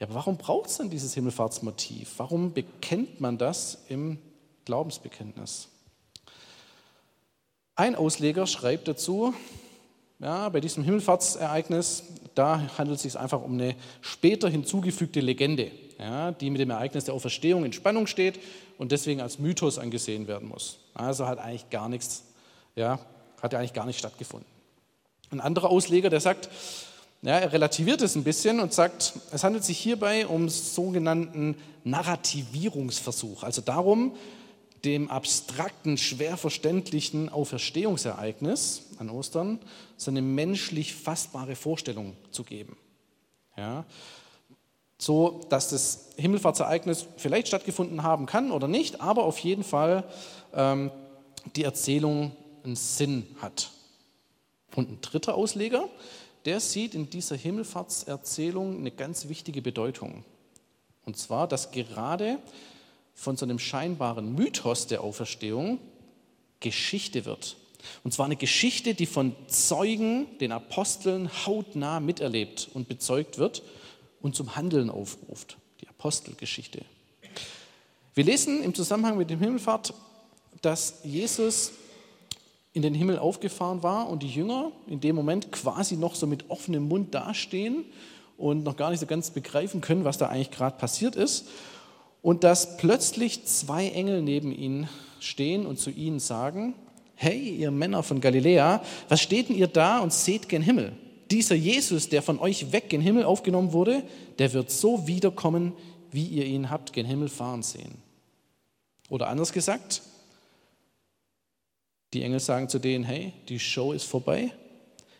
Ja, 0.00 0.06
aber 0.06 0.16
warum 0.16 0.36
braucht 0.36 0.68
es 0.68 0.76
denn 0.76 0.90
dieses 0.90 1.14
Himmelfahrtsmotiv? 1.14 2.12
Warum 2.18 2.52
bekennt 2.52 3.22
man 3.22 3.38
das 3.38 3.86
im 3.88 4.18
Glaubensbekenntnis? 4.66 5.68
Ein 7.74 7.94
Ausleger 7.94 8.46
schreibt 8.46 8.86
dazu, 8.86 9.32
ja, 10.18 10.48
bei 10.48 10.60
diesem 10.60 10.82
Himmelfahrtsereignis, 10.84 12.04
da 12.34 12.60
handelt 12.78 12.96
es 12.96 13.02
sich 13.02 13.18
einfach 13.18 13.42
um 13.42 13.54
eine 13.54 13.74
später 14.00 14.48
hinzugefügte 14.48 15.20
Legende, 15.20 15.70
ja, 15.98 16.32
die 16.32 16.50
mit 16.50 16.60
dem 16.60 16.70
Ereignis 16.70 17.04
der 17.04 17.14
Auferstehung 17.14 17.64
in 17.64 17.72
Spannung 17.72 18.06
steht 18.06 18.40
und 18.78 18.92
deswegen 18.92 19.20
als 19.20 19.38
Mythos 19.38 19.78
angesehen 19.78 20.26
werden 20.26 20.48
muss. 20.48 20.78
Also 20.94 21.26
hat 21.26 21.38
eigentlich 21.38 21.70
gar 21.70 21.88
nichts, 21.88 22.24
ja, 22.74 22.98
hat 23.42 23.54
eigentlich 23.54 23.74
gar 23.74 23.86
nicht 23.86 23.98
stattgefunden. 23.98 24.48
Ein 25.30 25.40
anderer 25.40 25.70
Ausleger, 25.70 26.08
der 26.08 26.20
sagt, 26.20 26.48
ja, 27.22 27.38
er 27.38 27.52
relativiert 27.52 28.02
es 28.02 28.14
ein 28.14 28.24
bisschen 28.24 28.60
und 28.60 28.72
sagt, 28.72 29.14
es 29.32 29.42
handelt 29.42 29.64
sich 29.64 29.78
hierbei 29.78 30.26
um 30.26 30.48
sogenannten 30.48 31.56
Narrativierungsversuch, 31.84 33.42
also 33.42 33.60
darum, 33.60 34.14
dem 34.84 35.10
abstrakten, 35.10 35.98
schwer 35.98 36.36
verständlichen 36.36 37.28
Auferstehungsereignis 37.28 38.82
an 38.98 39.10
Ostern 39.10 39.58
so 39.96 40.10
eine 40.10 40.22
menschlich 40.22 40.94
fassbare 40.94 41.56
Vorstellung 41.56 42.16
zu 42.30 42.44
geben. 42.44 42.76
Ja, 43.56 43.84
so 44.98 45.40
dass 45.48 45.70
das 45.70 46.10
Himmelfahrtsereignis 46.16 47.06
vielleicht 47.16 47.48
stattgefunden 47.48 48.02
haben 48.02 48.26
kann 48.26 48.50
oder 48.50 48.68
nicht, 48.68 49.00
aber 49.00 49.24
auf 49.24 49.38
jeden 49.38 49.64
Fall 49.64 50.04
ähm, 50.54 50.90
die 51.54 51.64
Erzählung 51.64 52.32
einen 52.64 52.76
Sinn 52.76 53.26
hat. 53.40 53.70
Und 54.74 54.90
ein 54.90 55.00
dritter 55.00 55.34
Ausleger, 55.34 55.88
der 56.44 56.60
sieht 56.60 56.94
in 56.94 57.10
dieser 57.10 57.36
Himmelfahrtserzählung 57.36 58.78
eine 58.78 58.90
ganz 58.90 59.28
wichtige 59.28 59.62
Bedeutung. 59.62 60.24
Und 61.04 61.16
zwar, 61.16 61.46
dass 61.46 61.70
gerade 61.70 62.38
von 63.16 63.36
so 63.36 63.44
einem 63.44 63.58
scheinbaren 63.58 64.34
Mythos 64.34 64.86
der 64.86 65.00
Auferstehung 65.00 65.78
Geschichte 66.60 67.24
wird. 67.24 67.56
Und 68.04 68.12
zwar 68.12 68.26
eine 68.26 68.36
Geschichte, 68.36 68.94
die 68.94 69.06
von 69.06 69.34
Zeugen, 69.48 70.26
den 70.38 70.52
Aposteln, 70.52 71.30
hautnah 71.46 71.98
miterlebt 71.98 72.68
und 72.74 72.88
bezeugt 72.88 73.38
wird 73.38 73.62
und 74.20 74.36
zum 74.36 74.54
Handeln 74.54 74.90
aufruft. 74.90 75.56
Die 75.80 75.88
Apostelgeschichte. 75.88 76.82
Wir 78.14 78.24
lesen 78.24 78.62
im 78.62 78.74
Zusammenhang 78.74 79.18
mit 79.18 79.30
dem 79.30 79.40
Himmelfahrt, 79.40 79.94
dass 80.62 81.00
Jesus 81.04 81.72
in 82.72 82.82
den 82.82 82.94
Himmel 82.94 83.18
aufgefahren 83.18 83.82
war 83.82 84.08
und 84.08 84.22
die 84.22 84.28
Jünger 84.28 84.72
in 84.86 85.00
dem 85.00 85.16
Moment 85.16 85.50
quasi 85.52 85.96
noch 85.96 86.14
so 86.14 86.26
mit 86.26 86.50
offenem 86.50 86.88
Mund 86.88 87.14
dastehen 87.14 87.84
und 88.36 88.64
noch 88.64 88.76
gar 88.76 88.90
nicht 88.90 89.00
so 89.00 89.06
ganz 89.06 89.30
begreifen 89.30 89.80
können, 89.80 90.04
was 90.04 90.18
da 90.18 90.28
eigentlich 90.28 90.50
gerade 90.50 90.76
passiert 90.76 91.16
ist. 91.16 91.46
Und 92.22 92.44
dass 92.44 92.76
plötzlich 92.76 93.44
zwei 93.44 93.88
Engel 93.88 94.22
neben 94.22 94.52
ihnen 94.52 94.88
stehen 95.20 95.66
und 95.66 95.78
zu 95.78 95.90
ihnen 95.90 96.20
sagen, 96.20 96.74
hey, 97.14 97.38
ihr 97.38 97.70
Männer 97.70 98.02
von 98.02 98.20
Galiläa, 98.20 98.82
was 99.08 99.20
steht 99.20 99.48
denn 99.48 99.56
ihr 99.56 99.68
da 99.68 100.00
und 100.00 100.12
seht 100.12 100.48
gen 100.48 100.62
Himmel? 100.62 100.92
dieser 101.30 101.54
Jesus, 101.54 102.08
der 102.08 102.22
von 102.22 102.38
euch 102.38 102.72
weg 102.72 102.90
den 102.90 103.00
Himmel 103.00 103.24
aufgenommen 103.24 103.72
wurde, 103.72 104.02
der 104.38 104.52
wird 104.52 104.70
so 104.70 105.06
wiederkommen, 105.06 105.72
wie 106.10 106.26
ihr 106.26 106.46
ihn 106.46 106.70
habt 106.70 106.92
gen 106.92 107.06
Himmel 107.06 107.28
fahren 107.28 107.62
sehen. 107.62 108.02
Oder 109.08 109.28
anders 109.28 109.52
gesagt, 109.52 110.02
die 112.12 112.22
Engel 112.22 112.40
sagen 112.40 112.68
zu 112.68 112.78
denen, 112.78 113.04
hey, 113.04 113.32
die 113.48 113.58
Show 113.58 113.92
ist 113.92 114.04
vorbei. 114.04 114.52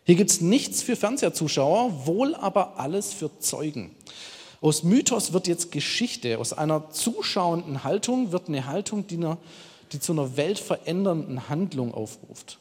Hier 0.05 0.15
gibt 0.15 0.31
es 0.31 0.41
nichts 0.41 0.83
für 0.83 0.97
Fernsehzuschauer, 0.97 2.07
wohl 2.07 2.35
aber 2.37 2.79
alles 2.79 3.13
für 3.13 3.39
Zeugen. 3.41 3.95
Aus 4.61 4.83
Mythos 4.83 5.33
wird 5.33 5.47
jetzt 5.47 5.71
Geschichte, 5.71 6.39
aus 6.39 6.53
einer 6.53 6.91
zuschauenden 6.91 7.85
Haltung 7.85 8.33
wird 8.33 8.49
eine 8.49 8.67
Haltung, 8.67 9.07
die, 9.07 9.17
eine, 9.17 9.37
die 9.93 10.01
zu 10.01 10.13
einer 10.13 10.37
weltverändernden 10.37 11.49
Handlung 11.49 11.93
aufruft. 11.93 12.59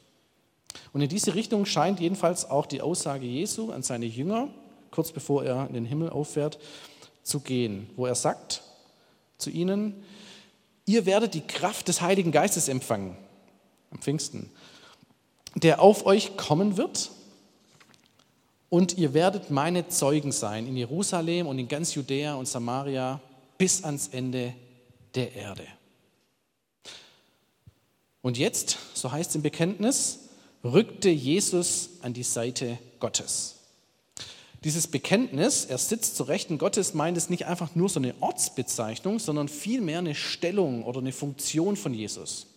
Und 0.94 1.02
in 1.02 1.10
diese 1.10 1.36
Richtung 1.36 1.66
scheint 1.66 2.00
jedenfalls 2.00 2.50
auch 2.50 2.66
die 2.66 2.82
Aussage 2.82 3.26
Jesu 3.26 3.72
an 3.72 3.84
seine 3.84 4.06
Jünger, 4.06 4.50
kurz 4.92 5.12
bevor 5.12 5.44
er 5.44 5.68
in 5.68 5.74
den 5.74 5.86
Himmel 5.86 6.10
auffährt, 6.10 6.60
zu 7.24 7.40
gehen, 7.40 7.90
wo 7.96 8.06
er 8.06 8.16
sagt 8.16 8.62
zu 9.38 9.50
ihnen, 9.50 10.04
ihr 10.86 11.06
werdet 11.06 11.34
die 11.34 11.42
Kraft 11.42 11.88
des 11.88 12.02
Heiligen 12.02 12.32
Geistes 12.32 12.68
empfangen 12.68 13.18
am 13.92 14.00
Pfingsten, 14.00 14.52
der 15.56 15.82
auf 15.82 16.06
euch 16.06 16.38
kommen 16.38 16.78
wird 16.78 17.10
und 18.76 18.98
ihr 18.98 19.14
werdet 19.14 19.52
meine 19.52 19.88
Zeugen 19.88 20.34
sein 20.34 20.68
in 20.68 20.76
Jerusalem 20.76 21.48
und 21.48 21.58
in 21.58 21.70
ganz 21.70 21.96
Judäa 21.96 22.36
und 22.36 22.46
Samaria 22.46 23.22
bis 23.58 23.86
ans 23.86 24.10
Ende 24.10 24.54
der 25.16 25.34
Erde. 25.34 25.66
Und 28.22 28.38
jetzt, 28.38 28.78
so 28.94 29.14
heißt 29.14 29.30
es 29.30 29.36
im 29.38 29.44
Bekenntnis, 29.44 30.20
rückte 30.62 31.10
Jesus 31.10 31.92
an 32.02 32.12
die 32.12 32.24
Seite 32.24 32.78
Gottes. 33.00 33.56
Dieses 34.66 34.88
Bekenntnis, 34.88 35.64
er 35.64 35.78
sitzt 35.78 36.18
zur 36.18 36.28
Rechten 36.28 36.58
Gottes, 36.58 36.94
meint 36.94 37.16
es 37.16 37.30
nicht 37.30 37.46
einfach 37.46 37.76
nur 37.76 37.88
so 37.88 38.02
eine 38.02 38.14
Ortsbezeichnung, 38.20 39.20
sondern 39.20 39.48
vielmehr 39.48 40.00
eine 40.00 40.16
Stellung 40.16 40.84
oder 40.84 41.00
eine 41.00 41.14
Funktion 41.14 41.78
von 41.78 41.94
Jesus. 41.94 42.48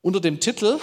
Unter 0.00 0.20
dem 0.22 0.40
Titel 0.40 0.78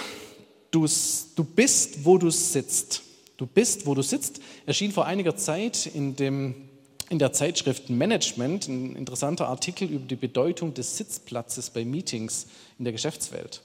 Du, 0.70 0.86
du 1.34 1.42
bist, 1.42 2.04
wo 2.04 2.18
du 2.18 2.30
sitzt. 2.30 3.02
Du 3.36 3.46
bist, 3.46 3.86
wo 3.86 3.94
du 3.94 4.02
sitzt, 4.02 4.40
erschien 4.64 4.92
vor 4.92 5.06
einiger 5.06 5.36
Zeit 5.36 5.86
in, 5.86 6.14
dem, 6.14 6.68
in 7.10 7.18
der 7.18 7.32
Zeitschrift 7.32 7.90
Management 7.90 8.68
ein 8.68 8.94
interessanter 8.94 9.48
Artikel 9.48 9.88
über 9.88 10.06
die 10.06 10.16
Bedeutung 10.16 10.72
des 10.72 10.96
Sitzplatzes 10.96 11.70
bei 11.70 11.84
Meetings 11.84 12.46
in 12.78 12.84
der 12.84 12.92
Geschäftswelt. 12.92 13.62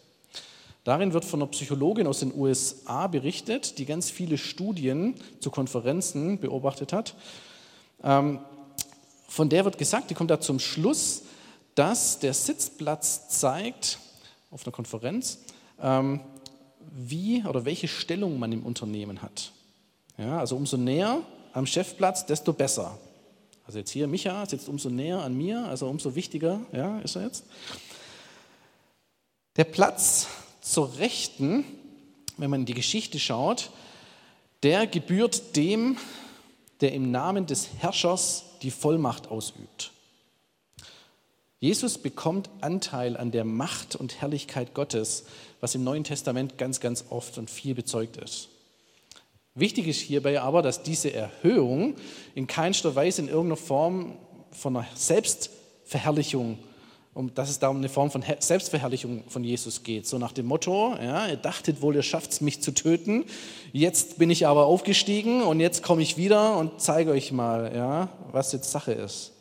Darin 0.84 1.14
wird 1.14 1.24
von 1.24 1.42
einer 1.42 1.52
Psychologin 1.52 2.08
aus 2.08 2.22
den 2.22 2.34
USA 2.34 3.06
berichtet, 3.06 3.78
die 3.78 3.86
ganz 3.86 4.10
viele 4.10 4.40
Studien 4.40 5.14
zu 5.40 5.52
Konferenzen 5.52 6.40
beobachtet 6.40 6.94
hat. 6.94 7.16
Ähm, 8.04 8.40
von 9.28 9.50
der 9.50 9.66
wird 9.66 9.78
gesagt, 9.78 10.10
die 10.10 10.16
kommt 10.16 10.32
da 10.32 10.40
zum 10.40 10.60
Schluss, 10.60 11.24
dass 11.76 12.18
der 12.18 12.34
Sitzplatz 12.34 13.30
zeigt 13.30 14.00
auf 14.50 14.66
einer 14.66 14.74
Konferenz, 14.74 15.40
ähm, 15.80 16.22
wie 16.92 17.44
oder 17.44 17.66
welche 17.66 17.88
Stellung 17.88 18.40
man 18.40 18.52
im 18.52 18.66
Unternehmen 18.66 19.22
hat. 19.22 19.52
Ja, 20.20 20.40
also 20.40 20.56
umso 20.56 20.78
näher 20.78 21.24
am 21.54 21.66
Chefplatz, 21.66 22.28
desto 22.28 22.54
besser. 22.54 22.96
Also 23.66 23.80
jetzt 23.80 23.90
hier 23.90 24.08
Micha 24.08 24.46
sitzt 24.46 24.70
umso 24.70 24.90
näher 24.90 25.24
an 25.24 25.36
mir, 25.36 25.66
also 25.66 25.88
umso 25.90 26.14
wichtiger 26.14 26.62
ja, 26.72 27.00
ist 27.00 27.16
er 27.16 27.24
jetzt. 27.24 27.46
Der 29.56 29.64
Platz 29.64 30.28
zur 30.62 30.98
Rechten 31.00 31.66
wenn 32.40 32.50
man 32.50 32.62
in 32.62 32.66
die 32.66 32.74
Geschichte 32.74 33.20
schaut, 33.20 33.70
der 34.64 34.88
gebührt 34.88 35.56
dem, 35.56 35.98
der 36.82 36.94
im 36.94 37.12
Namen 37.12 37.46
des 37.46 37.70
Herrschers 37.80 38.46
die 38.62 38.72
Vollmacht 38.72 39.28
ausübt. 39.30 39.92
Jesus 41.60 41.98
bekommt 41.98 42.50
Anteil 42.62 43.18
an 43.18 43.32
der 43.32 43.44
Macht 43.44 43.98
und 43.98 44.22
Herrlichkeit 44.22 44.74
Gottes, 44.74 45.26
was 45.60 45.76
im 45.76 45.84
Neuen 45.84 46.06
Testament 46.06 46.58
ganz, 46.58 46.80
ganz 46.80 47.06
oft 47.10 47.38
und 47.38 47.50
viel 47.50 47.76
bezeugt 47.76 48.16
ist. 48.16 48.48
Wichtig 49.60 49.88
ist 49.88 50.00
hierbei 50.00 50.40
aber, 50.40 50.62
dass 50.62 50.84
diese 50.84 51.14
Erhöhung 51.14 51.96
in 52.34 52.48
keinster 52.48 52.96
Weise 52.96 53.22
in 53.22 53.28
irgendeiner 53.28 53.58
Form 53.58 54.18
von 54.52 54.78
einer 54.78 54.88
Selbstverherrlichung, 54.96 56.58
um, 57.14 57.34
dass 57.34 57.50
es 57.50 57.60
da 57.60 57.68
um 57.68 57.78
eine 57.78 57.90
Form 57.90 58.10
von 58.10 58.24
Selbstverherrlichung 58.40 59.26
von 59.28 59.44
Jesus 59.44 59.84
geht. 59.84 60.08
So 60.08 60.18
nach 60.18 60.32
dem 60.32 60.46
Motto, 60.46 60.96
ja, 60.96 61.28
ihr 61.28 61.36
dachtet 61.36 61.82
wohl, 61.82 61.96
ihr 61.96 62.04
schafft 62.04 62.32
es, 62.32 62.42
mich 62.42 62.62
zu 62.62 62.72
töten, 62.72 63.26
jetzt 63.74 64.18
bin 64.18 64.30
ich 64.30 64.48
aber 64.48 64.66
aufgestiegen 64.66 65.44
und 65.44 65.60
jetzt 65.60 65.84
komme 65.84 66.02
ich 66.02 66.16
wieder 66.16 66.58
und 66.58 66.80
zeige 66.80 67.12
euch 67.12 67.32
mal, 67.32 67.76
ja, 67.76 68.10
was 68.32 68.54
jetzt 68.54 68.72
Sache 68.72 68.94
ist. 68.94 69.34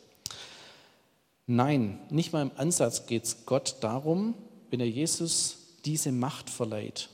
Nein, 1.47 1.97
nicht 2.09 2.33
mal 2.33 2.41
im 2.41 2.51
Ansatz 2.57 3.05
geht 3.05 3.23
es 3.23 3.45
Gott 3.45 3.77
darum, 3.81 4.35
wenn 4.69 4.81
er 4.81 4.89
Jesus 4.89 5.57
diese 5.85 6.11
Macht 6.11 6.49
verleiht. 6.49 7.09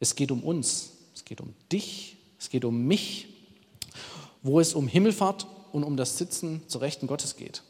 Es 0.00 0.14
geht 0.14 0.32
um 0.32 0.42
uns, 0.42 0.92
geht 1.30 1.40
um 1.40 1.54
dich, 1.70 2.16
es 2.40 2.50
geht 2.50 2.64
um 2.64 2.88
mich, 2.88 3.28
wo 4.42 4.58
es 4.58 4.74
um 4.74 4.88
Himmelfahrt 4.88 5.46
und 5.70 5.84
um 5.84 5.96
das 5.96 6.18
Sitzen 6.18 6.64
zur 6.66 6.80
Rechten 6.80 7.06
Gottes 7.06 7.36
geht. 7.36 7.62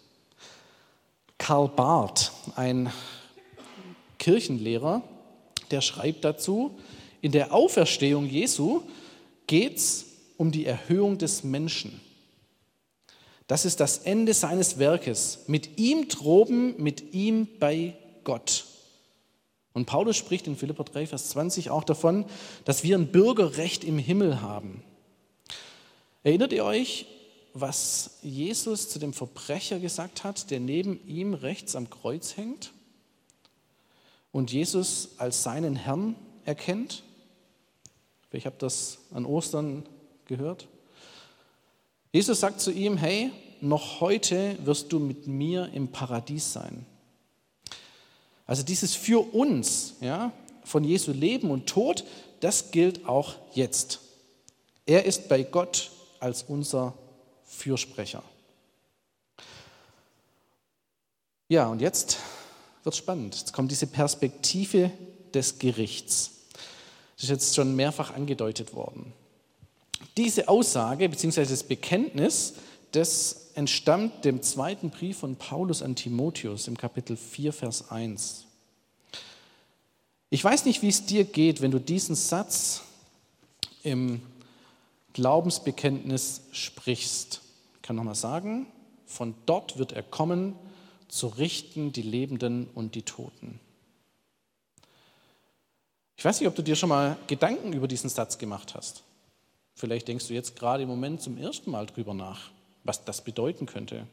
Karl 1.37 1.69
Barth, 1.69 2.33
ein 2.57 2.91
Kirchenlehrer, 4.19 5.03
der 5.71 5.83
schreibt 5.83 6.25
dazu, 6.25 6.79
in 7.21 7.33
der 7.33 7.53
Auferstehung 7.53 8.25
Jesu 8.25 8.81
geht 9.47 9.77
es 9.77 10.07
um 10.39 10.53
die 10.53 10.65
Erhöhung 10.65 11.19
des 11.19 11.45
Menschen. 11.45 12.01
Das 13.47 13.67
ist 13.67 13.79
das 13.79 13.99
Ende 13.99 14.33
seines 14.33 14.79
Werkes. 14.79 15.41
Mit 15.49 15.79
ihm 15.79 16.09
droben, 16.09 16.83
mit 16.83 17.13
ihm 17.13 17.47
bei 17.59 17.95
Gott. 18.25 18.65
Und 19.73 19.87
Paulus 19.87 20.17
spricht 20.17 20.47
in 20.47 20.57
Philipper 20.57 20.85
3, 20.85 21.07
Vers 21.07 21.31
20 21.31 21.71
auch 21.71 21.85
davon, 21.85 22.25
dass 22.65 22.83
wir 22.83 22.97
ein 22.97 23.13
Bürgerrecht 23.13 23.85
im 23.85 23.99
Himmel 23.99 24.41
haben. 24.41 24.83
Erinnert 26.23 26.53
ihr 26.53 26.65
euch, 26.65 27.07
was 27.55 28.19
Jesus 28.23 28.89
zu 28.89 28.99
dem 28.99 29.13
Verbrecher 29.13 29.79
gesagt 29.79 30.25
hat, 30.25 30.51
der 30.51 30.61
neben 30.61 31.07
ihm 31.07 31.35
rechts 31.35 31.77
am 31.77 31.89
Kreuz 31.91 32.37
hängt 32.37 32.73
und 34.33 34.53
Jesus 34.53 35.11
als 35.19 35.43
seinen 35.43 35.77
Herrn 35.77 36.15
erkennt? 36.45 37.03
Ich 38.33 38.47
habe 38.47 38.57
das 38.59 38.99
an 39.13 39.25
Ostern 39.25 39.85
gehört. 40.27 40.69
Jesus 42.13 42.41
sagt 42.41 42.61
zu 42.61 42.71
ihm, 42.71 42.97
hey, 42.97 43.33
noch 43.61 44.01
heute 44.01 44.57
wirst 44.65 44.93
du 44.93 44.99
mit 44.99 45.27
mir 45.27 45.71
im 45.73 45.89
Paradies 45.89 46.53
sein. 46.53 46.87
Also 48.51 48.65
dieses 48.65 48.97
für 48.97 49.33
uns 49.33 49.95
ja, 50.01 50.33
von 50.65 50.83
Jesu 50.83 51.13
Leben 51.13 51.53
und 51.53 51.69
Tod, 51.69 52.03
das 52.41 52.73
gilt 52.73 53.07
auch 53.07 53.37
jetzt. 53.53 54.01
Er 54.87 55.05
ist 55.05 55.29
bei 55.29 55.45
Gott 55.45 55.93
als 56.19 56.43
unser 56.43 56.95
Fürsprecher. 57.45 58.25
Ja, 61.49 61.69
und 61.69 61.81
jetzt 61.81 62.19
wird 62.83 62.97
spannend. 62.97 63.37
Jetzt 63.37 63.53
kommt 63.53 63.71
diese 63.71 63.87
Perspektive 63.87 64.91
des 65.33 65.61
Gerichts. 65.61 66.33
Das 67.15 67.23
ist 67.23 67.31
jetzt 67.31 67.55
schon 67.55 67.77
mehrfach 67.77 68.13
angedeutet 68.17 68.75
worden. 68.75 69.13
Diese 70.17 70.49
Aussage 70.49 71.09
bzw. 71.09 71.45
das 71.45 71.63
Bekenntnis, 71.63 72.55
das 72.91 73.41
entstammt 73.55 74.25
dem 74.25 74.43
zweiten 74.43 74.91
Brief 74.91 75.19
von 75.19 75.37
Paulus 75.37 75.83
an 75.83 75.95
Timotheus 75.95 76.69
im 76.69 76.77
Kapitel 76.77 77.17
4, 77.17 77.53
Vers 77.53 77.91
1. 77.91 78.47
Ich 80.33 80.45
weiß 80.45 80.65
nicht, 80.65 80.81
wie 80.83 80.89
es 80.89 81.07
dir 81.07 81.25
geht, 81.25 81.61
wenn 81.61 81.73
du 81.73 81.81
diesen 81.81 82.15
Satz 82.15 82.83
im 83.83 84.23
Glaubensbekenntnis 85.13 86.43
sprichst. 86.53 87.41
Ich 87.75 87.83
kann 87.83 87.97
nochmal 87.97 88.15
sagen, 88.15 88.67
von 89.07 89.35
dort 89.47 89.77
wird 89.77 89.91
er 89.91 90.05
kommen, 90.05 90.55
zu 91.09 91.27
richten 91.27 91.93
die 91.93 92.03
Lebenden 92.03 92.69
und 92.75 92.95
die 92.95 93.03
Toten. 93.03 93.59
Ich 96.17 96.25
weiß 96.25 96.39
nicht, 96.39 96.49
ob 96.49 96.55
du 96.55 96.63
dir 96.63 96.77
schon 96.77 96.91
mal 96.91 97.17
Gedanken 97.27 97.73
über 97.73 97.89
diesen 97.89 98.09
Satz 98.09 98.39
gemacht 98.39 98.77
hast. 98.77 99.03
Vielleicht 99.75 100.07
denkst 100.07 100.29
du 100.29 100.35
jetzt 100.35 100.55
gerade 100.55 100.85
im 100.85 100.89
Moment 100.89 101.23
zum 101.23 101.39
ersten 101.39 101.73
Mal 101.73 101.87
drüber 101.87 102.15
nach, 102.15 102.51
was 102.85 103.05
das 103.05 103.25
bedeuten 103.25 103.67
könnte. 103.67 104.07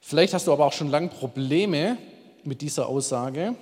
Vielleicht 0.00 0.34
hast 0.34 0.48
du 0.48 0.52
aber 0.52 0.66
auch 0.66 0.72
schon 0.72 0.88
lange 0.88 1.08
Probleme 1.08 1.96
mit 2.42 2.60
dieser 2.60 2.88
Aussage, 2.88 3.54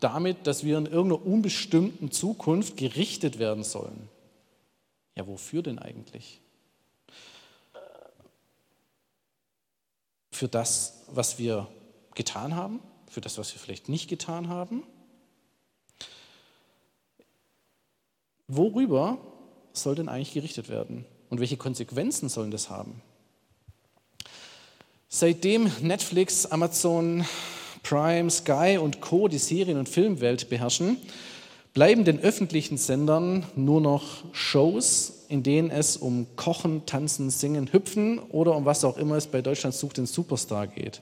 damit, 0.00 0.46
dass 0.46 0.64
wir 0.64 0.78
in 0.78 0.86
irgendeiner 0.86 1.24
unbestimmten 1.26 2.10
Zukunft 2.10 2.76
gerichtet 2.76 3.38
werden 3.38 3.64
sollen. 3.64 4.08
Ja, 5.16 5.26
wofür 5.26 5.62
denn 5.62 5.78
eigentlich? 5.78 6.40
Für 10.30 10.48
das, 10.48 11.02
was 11.08 11.38
wir 11.38 11.68
getan 12.14 12.54
haben? 12.54 12.80
Für 13.10 13.20
das, 13.20 13.36
was 13.38 13.52
wir 13.52 13.60
vielleicht 13.60 13.88
nicht 13.88 14.08
getan 14.08 14.48
haben? 14.48 14.84
Worüber 18.46 19.18
soll 19.72 19.94
denn 19.94 20.08
eigentlich 20.08 20.32
gerichtet 20.32 20.68
werden? 20.68 21.04
Und 21.28 21.40
welche 21.40 21.56
Konsequenzen 21.56 22.28
sollen 22.28 22.50
das 22.50 22.70
haben? 22.70 23.02
Seitdem 25.08 25.70
Netflix, 25.80 26.46
Amazon, 26.46 27.24
Prime, 27.82 28.30
Sky 28.30 28.78
und 28.80 29.00
Co. 29.00 29.28
die 29.28 29.38
Serien- 29.38 29.78
und 29.78 29.88
Filmwelt 29.88 30.48
beherrschen, 30.48 30.96
bleiben 31.72 32.04
den 32.04 32.20
öffentlichen 32.20 32.76
Sendern 32.76 33.44
nur 33.56 33.80
noch 33.80 34.24
Shows, 34.32 35.24
in 35.28 35.42
denen 35.42 35.70
es 35.70 35.96
um 35.96 36.26
Kochen, 36.36 36.84
Tanzen, 36.86 37.30
Singen, 37.30 37.72
Hüpfen 37.72 38.18
oder 38.18 38.56
um 38.56 38.64
was 38.64 38.84
auch 38.84 38.96
immer 38.96 39.16
es 39.16 39.26
bei 39.26 39.42
Deutschland 39.42 39.74
sucht 39.74 39.98
den 39.98 40.06
Superstar 40.06 40.66
geht. 40.66 41.00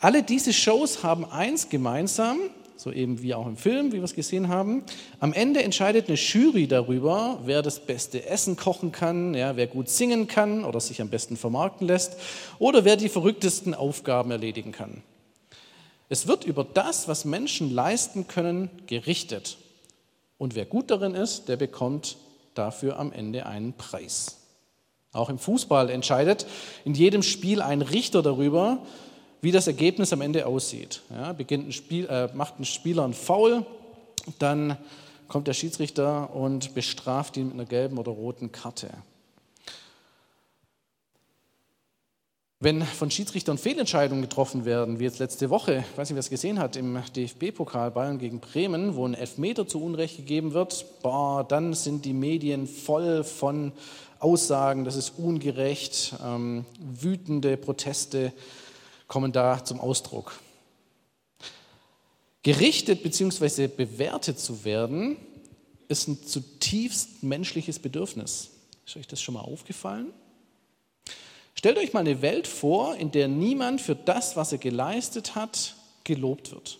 Alle 0.00 0.22
diese 0.22 0.52
Shows 0.52 1.02
haben 1.02 1.24
eins 1.24 1.70
gemeinsam, 1.70 2.38
so 2.76 2.92
eben 2.92 3.22
wie 3.22 3.34
auch 3.34 3.46
im 3.46 3.56
Film, 3.56 3.90
wie 3.90 3.96
wir 3.96 4.04
es 4.04 4.14
gesehen 4.14 4.48
haben. 4.48 4.84
Am 5.18 5.32
Ende 5.32 5.62
entscheidet 5.62 6.08
eine 6.08 6.16
Jury 6.16 6.68
darüber, 6.68 7.40
wer 7.44 7.62
das 7.62 7.80
beste 7.80 8.24
Essen 8.26 8.56
kochen 8.56 8.92
kann, 8.92 9.34
ja, 9.34 9.56
wer 9.56 9.66
gut 9.66 9.88
singen 9.88 10.28
kann 10.28 10.64
oder 10.64 10.78
sich 10.78 11.00
am 11.00 11.08
besten 11.08 11.36
vermarkten 11.36 11.86
lässt 11.86 12.16
oder 12.60 12.84
wer 12.84 12.96
die 12.96 13.08
verrücktesten 13.08 13.74
Aufgaben 13.74 14.30
erledigen 14.30 14.70
kann. 14.70 15.02
Es 16.08 16.26
wird 16.26 16.44
über 16.44 16.64
das, 16.64 17.08
was 17.08 17.24
Menschen 17.24 17.72
leisten 17.72 18.28
können, 18.28 18.70
gerichtet. 18.86 19.58
Und 20.38 20.54
wer 20.54 20.64
gut 20.64 20.90
darin 20.90 21.14
ist, 21.14 21.48
der 21.48 21.56
bekommt 21.56 22.16
dafür 22.54 22.98
am 22.98 23.12
Ende 23.12 23.46
einen 23.46 23.74
Preis. 23.74 24.38
Auch 25.12 25.28
im 25.28 25.38
Fußball 25.38 25.90
entscheidet 25.90 26.46
in 26.84 26.94
jedem 26.94 27.22
Spiel 27.22 27.62
ein 27.62 27.82
Richter 27.82 28.22
darüber, 28.22 28.78
wie 29.40 29.52
das 29.52 29.66
Ergebnis 29.66 30.12
am 30.12 30.20
Ende 30.20 30.46
aussieht. 30.46 31.02
Ja, 31.10 31.32
beginnt 31.32 31.68
ein 31.68 31.72
Spiel, 31.72 32.06
äh, 32.06 32.28
macht 32.34 32.58
ein 32.58 32.64
Spieler 32.64 33.04
einen 33.04 33.14
Foul, 33.14 33.64
dann 34.38 34.76
kommt 35.28 35.46
der 35.46 35.54
Schiedsrichter 35.54 36.34
und 36.34 36.74
bestraft 36.74 37.36
ihn 37.36 37.46
mit 37.46 37.54
einer 37.54 37.64
gelben 37.64 37.98
oder 37.98 38.12
roten 38.12 38.50
Karte. 38.50 38.90
Wenn 42.60 42.82
von 42.82 43.08
Schiedsrichtern 43.08 43.56
Fehlentscheidungen 43.56 44.20
getroffen 44.20 44.64
werden, 44.64 44.98
wie 44.98 45.04
jetzt 45.04 45.20
letzte 45.20 45.48
Woche, 45.48 45.84
ich 45.92 45.96
weiß 45.96 46.08
nicht, 46.08 46.16
wer 46.16 46.20
es 46.20 46.28
gesehen 46.28 46.58
hat, 46.58 46.74
im 46.74 47.00
DFB-Pokal 47.14 47.92
Bayern 47.92 48.18
gegen 48.18 48.40
Bremen, 48.40 48.96
wo 48.96 49.06
ein 49.06 49.14
Elfmeter 49.14 49.68
zu 49.68 49.80
Unrecht 49.80 50.16
gegeben 50.16 50.54
wird, 50.54 50.84
boah, 51.00 51.46
dann 51.46 51.72
sind 51.74 52.04
die 52.04 52.12
Medien 52.12 52.66
voll 52.66 53.22
von 53.22 53.70
Aussagen, 54.18 54.84
das 54.84 54.96
ist 54.96 55.10
ungerecht, 55.18 56.16
ähm, 56.20 56.64
wütende 56.80 57.56
Proteste 57.56 58.32
kommen 59.06 59.30
da 59.30 59.64
zum 59.64 59.78
Ausdruck. 59.78 60.40
Gerichtet 62.42 63.04
bzw. 63.04 63.68
bewertet 63.68 64.40
zu 64.40 64.64
werden, 64.64 65.16
ist 65.86 66.08
ein 66.08 66.26
zutiefst 66.26 67.22
menschliches 67.22 67.78
Bedürfnis. 67.78 68.50
Ist 68.84 68.96
euch 68.96 69.06
das 69.06 69.22
schon 69.22 69.34
mal 69.34 69.42
aufgefallen? 69.42 70.12
Stellt 71.58 71.76
euch 71.76 71.92
mal 71.92 72.06
eine 72.06 72.22
Welt 72.22 72.46
vor, 72.46 72.94
in 72.94 73.10
der 73.10 73.26
niemand 73.26 73.80
für 73.80 73.96
das, 73.96 74.36
was 74.36 74.52
er 74.52 74.58
geleistet 74.58 75.34
hat, 75.34 75.74
gelobt 76.04 76.52
wird. 76.52 76.78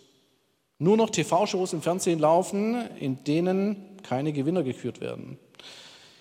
Nur 0.79 0.97
noch 0.97 1.11
TV-Shows 1.11 1.73
im 1.73 1.83
Fernsehen 1.83 2.21
laufen, 2.21 2.88
in 3.01 3.25
denen 3.25 3.99
keine 4.05 4.33
Gewinner 4.33 4.62
gekürt 4.62 5.01
werden. 5.01 5.37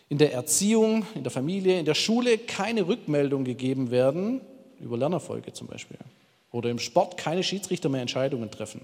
In 0.10 0.18
der 0.18 0.34
Erziehung, 0.34 1.06
in 1.14 1.22
der 1.22 1.32
Familie, 1.32 1.78
in 1.78 1.86
der 1.86 1.94
Schule 1.94 2.40
keine 2.40 2.88
Rückmeldung 2.88 3.44
gegeben 3.44 3.92
werden, 3.92 4.42
über 4.80 4.98
Lernerfolge 4.98 5.54
zum 5.54 5.68
Beispiel. 5.68 6.00
Oder 6.52 6.72
im 6.72 6.80
Sport 6.80 7.16
keine 7.16 7.44
Schiedsrichter 7.44 7.90
mehr 7.90 8.02
Entscheidungen 8.02 8.50
treffen. 8.50 8.82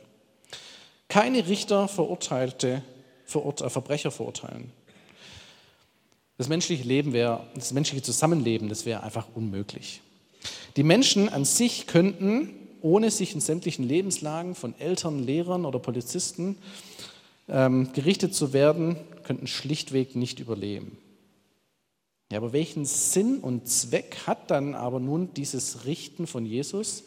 Keine 1.07 1.47
Richter 1.47 1.87
verurteilte, 1.87 2.83
äh, 3.25 3.69
Verbrecher 3.69 4.11
verurteilen. 4.11 4.71
Das 6.37 6.49
menschliche 6.49 6.83
Leben 6.83 7.13
wäre, 7.13 7.47
das 7.55 7.73
menschliche 7.73 8.03
Zusammenleben, 8.03 8.69
das 8.69 8.85
wäre 8.85 9.03
einfach 9.03 9.27
unmöglich. 9.35 10.01
Die 10.75 10.83
Menschen 10.83 11.29
an 11.29 11.45
sich 11.45 11.87
könnten, 11.87 12.49
ohne 12.81 13.11
sich 13.11 13.33
in 13.33 13.41
sämtlichen 13.41 13.87
Lebenslagen 13.87 14.55
von 14.55 14.77
Eltern, 14.79 15.23
Lehrern 15.23 15.65
oder 15.65 15.79
Polizisten 15.79 16.57
ähm, 17.47 17.93
gerichtet 17.93 18.33
zu 18.33 18.51
werden, 18.51 18.97
könnten 19.23 19.47
schlichtweg 19.47 20.15
nicht 20.15 20.39
überleben. 20.39 20.97
Ja, 22.31 22.39
aber 22.39 22.51
welchen 22.51 22.85
Sinn 22.85 23.37
und 23.39 23.67
Zweck 23.67 24.17
hat 24.25 24.49
dann 24.49 24.73
aber 24.73 24.99
nun 24.99 25.33
dieses 25.35 25.85
Richten 25.85 26.25
von 26.25 26.45
Jesus, 26.45 27.03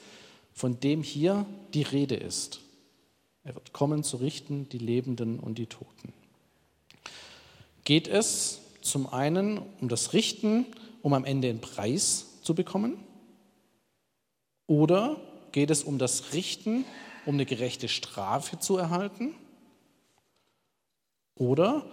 von 0.55 0.79
dem 0.79 1.03
hier 1.03 1.47
die 1.75 1.83
Rede 1.83 2.15
ist? 2.15 2.61
Er 3.43 3.55
wird 3.55 3.73
kommen 3.73 4.05
zu 4.05 4.19
richten 4.19 4.69
die 4.69 4.79
Lebenden 4.79 5.41
und 5.41 5.59
die 5.59 5.67
Toten. 5.67 6.13
Geht 7.85 8.09
es 8.09 8.61
zum 8.91 9.13
einen 9.13 9.59
um 9.81 9.89
das 9.89 10.13
Richten, 10.13 10.67
um 11.03 11.13
am 11.13 11.25
Ende 11.25 11.49
einen 11.49 11.61
Preis 11.61 12.27
zu 12.43 12.55
bekommen? 12.55 12.97
Oder 14.67 15.21
geht 15.53 15.71
es 15.71 15.85
um 15.85 15.99
das 15.99 16.33
Richten, 16.33 16.85
um 17.25 17.35
eine 17.35 17.47
gerechte 17.47 17.89
Strafe 17.89 18.59
zu 18.59 18.77
erhalten? 18.77 19.35
Oder 21.37 21.87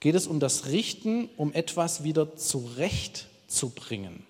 geht 0.00 0.14
es 0.14 0.26
um 0.26 0.40
das 0.40 0.66
Richten, 0.66 1.28
um 1.36 1.52
etwas 1.52 2.04
wieder 2.04 2.36
zurechtzubringen? 2.36 4.24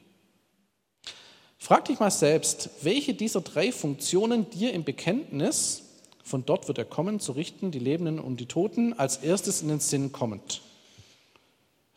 Frag 1.56 1.86
dich 1.86 1.98
mal 1.98 2.10
selbst, 2.10 2.70
welche 2.82 3.14
dieser 3.14 3.40
drei 3.40 3.72
Funktionen 3.72 4.48
dir 4.50 4.72
im 4.72 4.84
Bekenntnis, 4.84 5.82
von 6.22 6.44
dort 6.46 6.68
wird 6.68 6.78
er 6.78 6.84
kommen, 6.84 7.20
zu 7.20 7.32
richten, 7.32 7.70
die 7.72 7.78
Lebenden 7.78 8.20
und 8.20 8.38
die 8.38 8.46
Toten, 8.46 8.92
als 8.92 9.18
erstes 9.18 9.62
in 9.62 9.68
den 9.68 9.80
Sinn 9.80 10.12
kommt. 10.12 10.62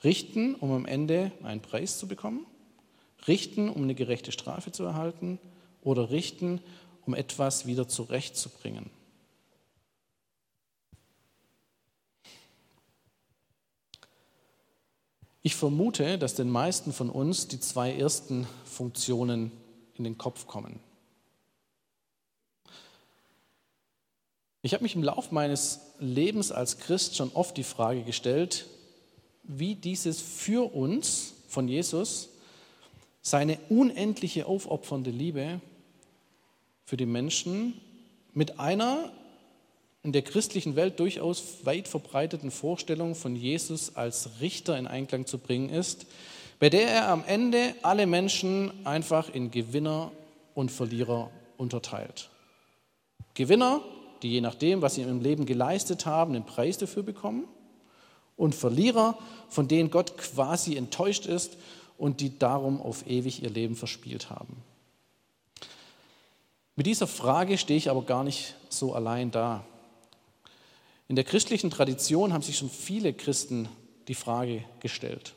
Richten, 0.04 0.56
um 0.56 0.72
am 0.72 0.86
Ende 0.86 1.32
einen 1.44 1.62
Preis 1.62 2.00
zu 2.00 2.08
bekommen? 2.08 2.46
Richten, 3.28 3.70
um 3.70 3.84
eine 3.84 3.96
gerechte 3.96 4.32
Strafe 4.32 4.72
zu 4.72 4.84
erhalten? 4.84 5.40
Oder 5.84 6.10
richten, 6.10 6.62
um 7.06 7.14
etwas 7.14 7.66
wieder 7.66 7.88
zurechtzubringen? 7.88 8.90
Ich 15.44 15.56
vermute, 15.56 16.20
dass 16.20 16.36
den 16.36 16.50
meisten 16.50 16.94
von 16.94 17.10
uns 17.10 17.48
die 17.48 17.60
zwei 17.60 17.94
ersten 17.96 18.48
Funktionen 18.64 19.52
in 19.96 20.04
den 20.04 20.18
Kopf 20.18 20.46
kommen. 20.46 20.80
Ich 24.62 24.74
habe 24.74 24.84
mich 24.84 24.96
im 24.96 25.02
Laufe 25.02 25.34
meines 25.34 25.80
Lebens 25.98 26.52
als 26.52 26.78
Christ 26.78 27.16
schon 27.16 27.32
oft 27.34 27.58
die 27.58 27.64
Frage 27.64 28.04
gestellt, 28.04 28.68
wie 29.44 29.76
dieses 29.76 30.22
für 30.22 30.74
uns 30.74 31.34
von 31.48 31.68
Jesus 31.68 32.30
seine 33.22 33.58
unendliche 33.70 34.46
aufopfernde 34.46 35.12
Liebe 35.12 35.62
für 36.86 36.98
die 36.98 37.06
Menschen 37.06 37.80
mit 38.34 38.60
einer 38.60 39.12
in 40.04 40.12
der 40.12 40.24
christlichen 40.24 40.76
Welt 40.76 41.00
durchaus 41.00 41.64
weit 41.64 41.88
verbreiteten 41.88 42.50
Vorstellung 42.50 43.14
von 43.14 43.36
Jesus 43.36 43.96
als 43.96 44.42
Richter 44.42 44.78
in 44.78 44.88
Einklang 44.88 45.28
zu 45.28 45.38
bringen 45.38 45.70
ist, 45.70 46.08
bei 46.60 46.70
der 46.70 46.90
er 46.90 47.10
am 47.10 47.24
Ende 47.26 47.76
alle 47.84 48.08
Menschen 48.08 48.72
einfach 48.86 49.34
in 49.34 49.52
Gewinner 49.52 50.12
und 50.56 50.72
Verlierer 50.72 51.30
unterteilt. 51.58 52.30
Gewinner, 53.36 53.82
die 54.24 54.32
je 54.32 54.42
nachdem, 54.42 54.82
was 54.82 54.96
sie 54.96 55.02
im 55.04 55.22
Leben 55.22 55.46
geleistet 55.46 56.06
haben, 56.06 56.34
den 56.34 56.46
Preis 56.46 56.78
dafür 56.78 57.04
bekommen, 57.04 57.46
und 58.42 58.56
Verlierer, 58.56 59.20
von 59.50 59.68
denen 59.68 59.92
Gott 59.92 60.18
quasi 60.18 60.76
enttäuscht 60.76 61.28
ist 61.28 61.58
und 62.00 62.22
die 62.22 62.40
darum 62.40 62.82
auf 62.82 63.06
ewig 63.08 63.44
ihr 63.44 63.52
Leben 63.52 63.76
verspielt 63.76 64.32
haben. 64.32 64.58
Mit 66.76 66.88
dieser 66.88 67.06
Frage 67.06 67.60
stehe 67.60 67.78
ich 67.78 67.92
aber 67.92 68.02
gar 68.02 68.24
nicht 68.24 68.56
so 68.70 68.96
allein 68.96 69.30
da. 69.30 69.64
In 71.08 71.16
der 71.16 71.24
christlichen 71.24 71.70
Tradition 71.70 72.34
haben 72.34 72.42
sich 72.42 72.58
schon 72.58 72.72
viele 72.72 73.14
Christen 73.14 73.70
die 74.08 74.16
Frage 74.16 74.64
gestellt. 74.80 75.34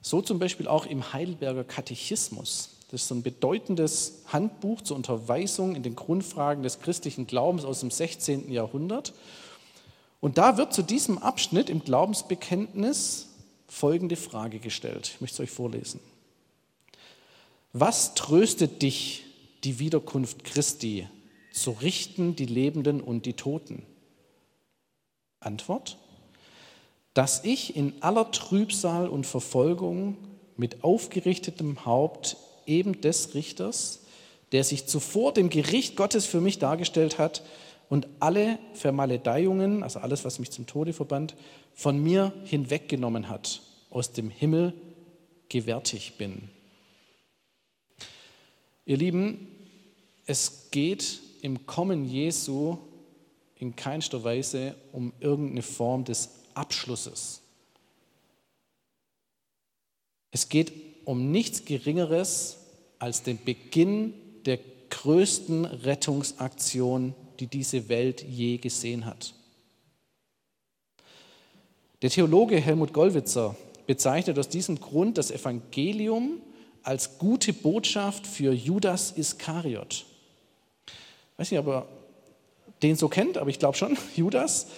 So 0.00 0.22
zum 0.22 0.38
Beispiel 0.38 0.66
auch 0.66 0.86
im 0.86 1.12
Heidelberger 1.12 1.64
Katechismus. 1.64 2.70
Das 2.90 3.02
ist 3.02 3.08
so 3.08 3.16
ein 3.16 3.22
bedeutendes 3.22 4.22
Handbuch 4.28 4.80
zur 4.80 4.96
Unterweisung 4.96 5.76
in 5.76 5.82
den 5.82 5.94
Grundfragen 5.94 6.62
des 6.62 6.80
christlichen 6.80 7.26
Glaubens 7.26 7.66
aus 7.66 7.80
dem 7.80 7.90
16. 7.90 8.50
Jahrhundert. 8.50 9.12
Und 10.24 10.38
da 10.38 10.56
wird 10.56 10.72
zu 10.72 10.80
diesem 10.80 11.18
Abschnitt 11.18 11.68
im 11.68 11.84
Glaubensbekenntnis 11.84 13.28
folgende 13.68 14.16
Frage 14.16 14.58
gestellt. 14.58 15.10
Ich 15.12 15.20
möchte 15.20 15.34
es 15.34 15.40
euch 15.40 15.54
vorlesen. 15.54 16.00
Was 17.74 18.14
tröstet 18.14 18.80
dich 18.80 19.26
die 19.64 19.80
Wiederkunft 19.80 20.42
Christi, 20.44 21.06
zu 21.52 21.72
richten 21.72 22.36
die 22.36 22.46
Lebenden 22.46 23.02
und 23.02 23.26
die 23.26 23.34
Toten? 23.34 23.82
Antwort, 25.40 25.98
dass 27.12 27.44
ich 27.44 27.76
in 27.76 27.92
aller 28.00 28.30
Trübsal 28.30 29.08
und 29.08 29.26
Verfolgung 29.26 30.16
mit 30.56 30.84
aufgerichtetem 30.84 31.84
Haupt 31.84 32.38
eben 32.64 33.02
des 33.02 33.34
Richters, 33.34 34.00
der 34.52 34.64
sich 34.64 34.86
zuvor 34.86 35.34
dem 35.34 35.50
Gericht 35.50 35.96
Gottes 35.96 36.24
für 36.24 36.40
mich 36.40 36.58
dargestellt 36.58 37.18
hat 37.18 37.42
und 37.94 38.08
alle 38.18 38.58
Vermaledeiungen, 38.72 39.84
also 39.84 40.00
alles, 40.00 40.24
was 40.24 40.40
mich 40.40 40.50
zum 40.50 40.66
Tode 40.66 40.92
verband, 40.92 41.36
von 41.74 42.02
mir 42.02 42.32
hinweggenommen 42.42 43.28
hat, 43.28 43.62
aus 43.88 44.10
dem 44.10 44.30
Himmel 44.30 44.74
gewärtig 45.48 46.18
bin. 46.18 46.50
Ihr 48.84 48.96
Lieben, 48.96 49.46
es 50.26 50.72
geht 50.72 51.20
im 51.40 51.66
Kommen 51.66 52.04
Jesu 52.04 52.78
in 53.54 53.76
keinster 53.76 54.24
Weise 54.24 54.74
um 54.90 55.12
irgendeine 55.20 55.62
Form 55.62 56.02
des 56.02 56.30
Abschlusses. 56.54 57.42
Es 60.32 60.48
geht 60.48 60.72
um 61.04 61.30
nichts 61.30 61.64
Geringeres 61.64 62.56
als 62.98 63.22
den 63.22 63.38
Beginn 63.44 64.14
der 64.46 64.58
größten 64.90 65.64
Rettungsaktion, 65.64 67.14
die 67.40 67.46
diese 67.46 67.88
Welt 67.88 68.22
je 68.22 68.58
gesehen 68.58 69.04
hat. 69.06 69.34
Der 72.02 72.10
Theologe 72.10 72.60
Helmut 72.60 72.92
Gollwitzer 72.92 73.56
bezeichnet 73.86 74.38
aus 74.38 74.48
diesem 74.48 74.80
Grund 74.80 75.18
das 75.18 75.30
Evangelium 75.30 76.40
als 76.82 77.18
gute 77.18 77.52
Botschaft 77.52 78.26
für 78.26 78.52
Judas 78.52 79.12
Iskariot. 79.12 80.04
Ich 80.86 81.38
weiß 81.38 81.50
nicht, 81.50 81.58
aber 81.58 81.88
den 82.82 82.96
so 82.96 83.08
kennt, 83.08 83.38
aber 83.38 83.50
ich 83.50 83.58
glaube 83.58 83.76
schon, 83.76 83.96
Judas, 84.16 84.68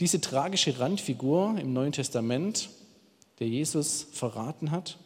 diese 0.00 0.20
tragische 0.20 0.78
Randfigur 0.78 1.56
im 1.58 1.72
Neuen 1.72 1.92
Testament, 1.92 2.70
der 3.38 3.48
Jesus 3.48 4.06
verraten 4.12 4.70
hat. 4.70 4.98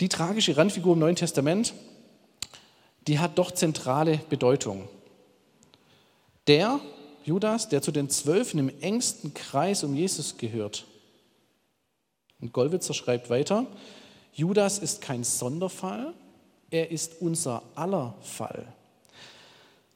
Die 0.00 0.08
tragische 0.08 0.56
Randfigur 0.56 0.92
im 0.94 1.00
Neuen 1.00 1.16
Testament, 1.16 1.72
die 3.08 3.18
hat 3.18 3.38
doch 3.38 3.50
zentrale 3.50 4.20
Bedeutung. 4.28 4.86
Der, 6.46 6.78
Judas, 7.24 7.68
der 7.68 7.80
zu 7.80 7.90
den 7.90 8.10
Zwölfen 8.10 8.60
im 8.60 8.70
engsten 8.80 9.32
Kreis 9.32 9.82
um 9.82 9.94
Jesus 9.96 10.36
gehört. 10.36 10.84
Und 12.40 12.52
Gollwitzer 12.52 12.94
schreibt 12.94 13.30
weiter, 13.30 13.66
Judas 14.34 14.78
ist 14.78 15.00
kein 15.00 15.24
Sonderfall, 15.24 16.12
er 16.70 16.90
ist 16.90 17.20
unser 17.20 17.62
aller 17.74 18.14
Fall. 18.20 18.66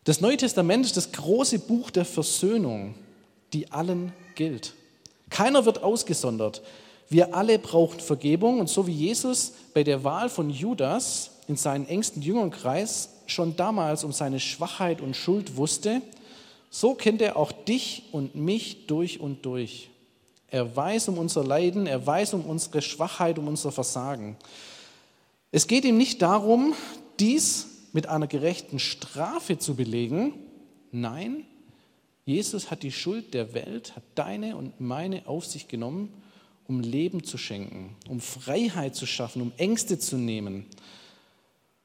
Das 0.04 0.20
Neue 0.20 0.38
Testament 0.38 0.86
ist 0.86 0.96
das 0.96 1.12
große 1.12 1.60
Buch 1.60 1.90
der 1.90 2.06
Versöhnung, 2.06 2.94
die 3.52 3.70
allen 3.70 4.12
gilt. 4.34 4.74
Keiner 5.28 5.66
wird 5.66 5.82
ausgesondert. 5.82 6.62
Wir 7.10 7.34
alle 7.34 7.58
brauchen 7.58 8.00
Vergebung 8.00 8.58
und 8.58 8.70
so 8.70 8.86
wie 8.86 8.92
Jesus 8.92 9.52
bei 9.74 9.84
der 9.84 10.02
Wahl 10.02 10.30
von 10.30 10.48
Judas 10.48 11.31
in 11.48 11.56
seinen 11.56 11.86
engsten 11.86 12.22
Jüngernkreis 12.22 13.10
schon 13.26 13.56
damals 13.56 14.04
um 14.04 14.12
seine 14.12 14.40
Schwachheit 14.40 15.00
und 15.00 15.16
Schuld 15.16 15.56
wusste, 15.56 16.02
so 16.70 16.94
kennt 16.94 17.20
er 17.20 17.36
auch 17.36 17.52
dich 17.52 18.04
und 18.12 18.34
mich 18.34 18.86
durch 18.86 19.20
und 19.20 19.44
durch. 19.44 19.90
Er 20.48 20.74
weiß 20.74 21.08
um 21.08 21.18
unser 21.18 21.44
Leiden, 21.44 21.86
er 21.86 22.06
weiß 22.06 22.34
um 22.34 22.44
unsere 22.44 22.82
Schwachheit, 22.82 23.38
um 23.38 23.48
unser 23.48 23.72
Versagen. 23.72 24.36
Es 25.50 25.66
geht 25.66 25.84
ihm 25.84 25.96
nicht 25.96 26.22
darum, 26.22 26.74
dies 27.20 27.66
mit 27.92 28.06
einer 28.06 28.26
gerechten 28.26 28.78
Strafe 28.78 29.58
zu 29.58 29.74
belegen. 29.74 30.34
Nein, 30.90 31.44
Jesus 32.24 32.70
hat 32.70 32.82
die 32.82 32.92
Schuld 32.92 33.34
der 33.34 33.52
Welt, 33.52 33.96
hat 33.96 34.04
deine 34.14 34.56
und 34.56 34.80
meine 34.80 35.26
auf 35.26 35.44
sich 35.44 35.68
genommen, 35.68 36.12
um 36.68 36.80
Leben 36.80 37.24
zu 37.24 37.36
schenken, 37.36 37.96
um 38.08 38.20
Freiheit 38.20 38.94
zu 38.94 39.06
schaffen, 39.06 39.42
um 39.42 39.52
Ängste 39.56 39.98
zu 39.98 40.16
nehmen. 40.16 40.66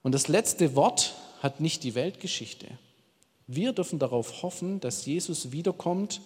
Und 0.04 0.14
das 0.14 0.28
letzte 0.28 0.76
Wort 0.76 1.16
hat 1.42 1.60
nicht 1.60 1.84
die 1.84 1.96
Weltgeschichte. 1.96 2.68
Wir 3.48 3.74
dürfen 3.74 4.00
darauf 4.00 4.44
hoffen, 4.44 4.80
dass 4.80 5.06
Jesus 5.06 5.52
wiederkommt, 5.52 6.22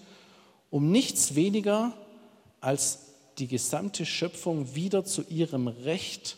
um 0.70 0.92
nichts 0.92 1.36
weniger 1.36 1.94
als 2.62 3.00
die 3.38 3.48
gesamte 3.48 4.06
Schöpfung 4.06 4.76
wieder 4.76 5.06
zu 5.06 5.24
ihrem 5.24 5.68
Recht, 5.68 6.38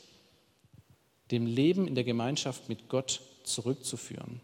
dem 1.32 1.46
Leben 1.46 1.88
in 1.88 1.96
der 1.96 2.04
Gemeinschaft 2.04 2.69
mit 2.69 2.89
Gott 2.89 3.22
zurückzuführen. 3.43 4.41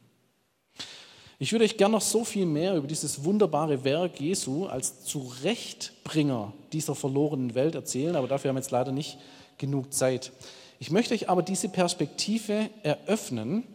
Ich 1.41 1.53
würde 1.53 1.63
euch 1.63 1.77
gerne 1.77 1.93
noch 1.93 2.01
so 2.01 2.25
viel 2.25 2.45
mehr 2.45 2.75
über 2.75 2.87
dieses 2.87 3.23
wunderbare 3.23 3.85
Werk 3.85 4.19
Jesu 4.19 4.65
als 4.65 5.05
Zurechtbringer 5.05 6.51
dieser 6.73 6.95
verlorenen 6.95 7.55
Welt 7.55 7.75
erzählen, 7.75 8.17
aber 8.17 8.27
dafür 8.27 8.49
haben 8.49 8.57
wir 8.57 8.61
jetzt 8.61 8.71
leider 8.71 8.91
nicht 8.91 9.17
genug 9.57 9.93
Zeit. 9.93 10.33
Ich 10.81 10.91
möchte 10.91 11.13
euch 11.13 11.27
aber 11.27 11.43
diese 11.43 11.67
Perspektive 11.67 12.69
eröffnen, 12.83 13.67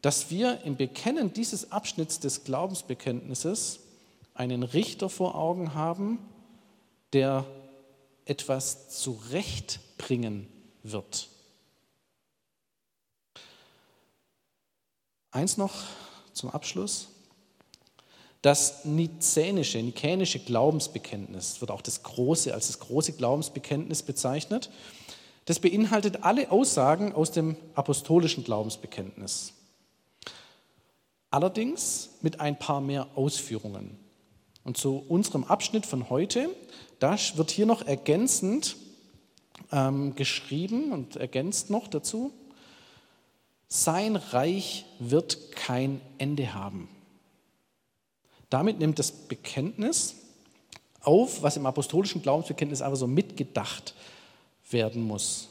dass 0.00 0.30
wir 0.30 0.60
im 0.62 0.76
Bekennen 0.76 1.32
dieses 1.32 1.72
Abschnitts 1.72 2.20
des 2.20 2.44
Glaubensbekenntnisses 2.44 3.80
einen 4.32 4.62
Richter 4.62 5.08
vor 5.08 5.34
Augen 5.34 5.74
haben, 5.74 6.20
der 7.12 7.44
etwas 8.26 8.88
zurechtbringen 8.90 10.46
wird. 10.84 11.28
Eins 15.32 15.56
noch 15.56 15.74
zum 16.32 16.50
Abschluss. 16.50 17.08
Das 18.42 18.84
nizänische, 18.84 19.78
nikänische 19.78 20.38
Glaubensbekenntnis 20.38 21.60
wird 21.60 21.72
auch 21.72 21.82
das 21.82 22.04
große, 22.04 22.54
als 22.54 22.68
das 22.68 22.78
große 22.78 23.14
Glaubensbekenntnis 23.14 24.04
bezeichnet. 24.04 24.70
Das 25.46 25.60
beinhaltet 25.60 26.24
alle 26.24 26.50
Aussagen 26.50 27.12
aus 27.12 27.30
dem 27.30 27.56
apostolischen 27.74 28.44
Glaubensbekenntnis. 28.44 29.54
Allerdings 31.30 32.10
mit 32.20 32.40
ein 32.40 32.58
paar 32.58 32.80
mehr 32.80 33.06
Ausführungen. 33.14 33.98
Und 34.64 34.76
zu 34.76 35.04
unserem 35.08 35.44
Abschnitt 35.44 35.86
von 35.86 36.10
heute, 36.10 36.50
da 36.98 37.16
wird 37.36 37.52
hier 37.52 37.66
noch 37.66 37.86
ergänzend 37.86 38.76
ähm, 39.70 40.16
geschrieben 40.16 40.92
und 40.92 41.14
ergänzt 41.14 41.70
noch 41.70 41.86
dazu, 41.86 42.32
sein 43.68 44.16
Reich 44.16 44.84
wird 44.98 45.52
kein 45.52 46.00
Ende 46.18 46.54
haben. 46.54 46.88
Damit 48.50 48.80
nimmt 48.80 48.98
das 48.98 49.12
Bekenntnis 49.12 50.16
auf, 51.02 51.42
was 51.42 51.56
im 51.56 51.66
apostolischen 51.66 52.22
Glaubensbekenntnis 52.22 52.82
aber 52.82 52.96
so 52.96 53.06
mitgedacht 53.06 53.94
werden 54.70 55.02
muss. 55.02 55.48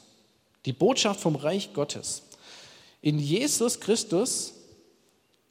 Die 0.64 0.72
Botschaft 0.72 1.20
vom 1.20 1.36
Reich 1.36 1.72
Gottes. 1.72 2.22
In 3.00 3.18
Jesus 3.18 3.80
Christus, 3.80 4.54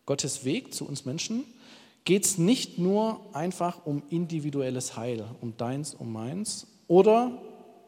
Gottes 0.06 0.45
Weg 0.45 0.73
zu 0.73 0.88
uns 0.88 1.06
Menschen, 1.06 1.45
geht 2.04 2.25
es 2.25 2.38
nicht 2.38 2.78
nur 2.78 3.19
einfach 3.34 3.86
um 3.86 4.04
individuelles 4.10 4.95
Heil, 4.95 5.25
um 5.41 5.58
deins, 5.58 5.93
um 5.95 6.13
meins 6.13 6.67
oder 6.88 7.41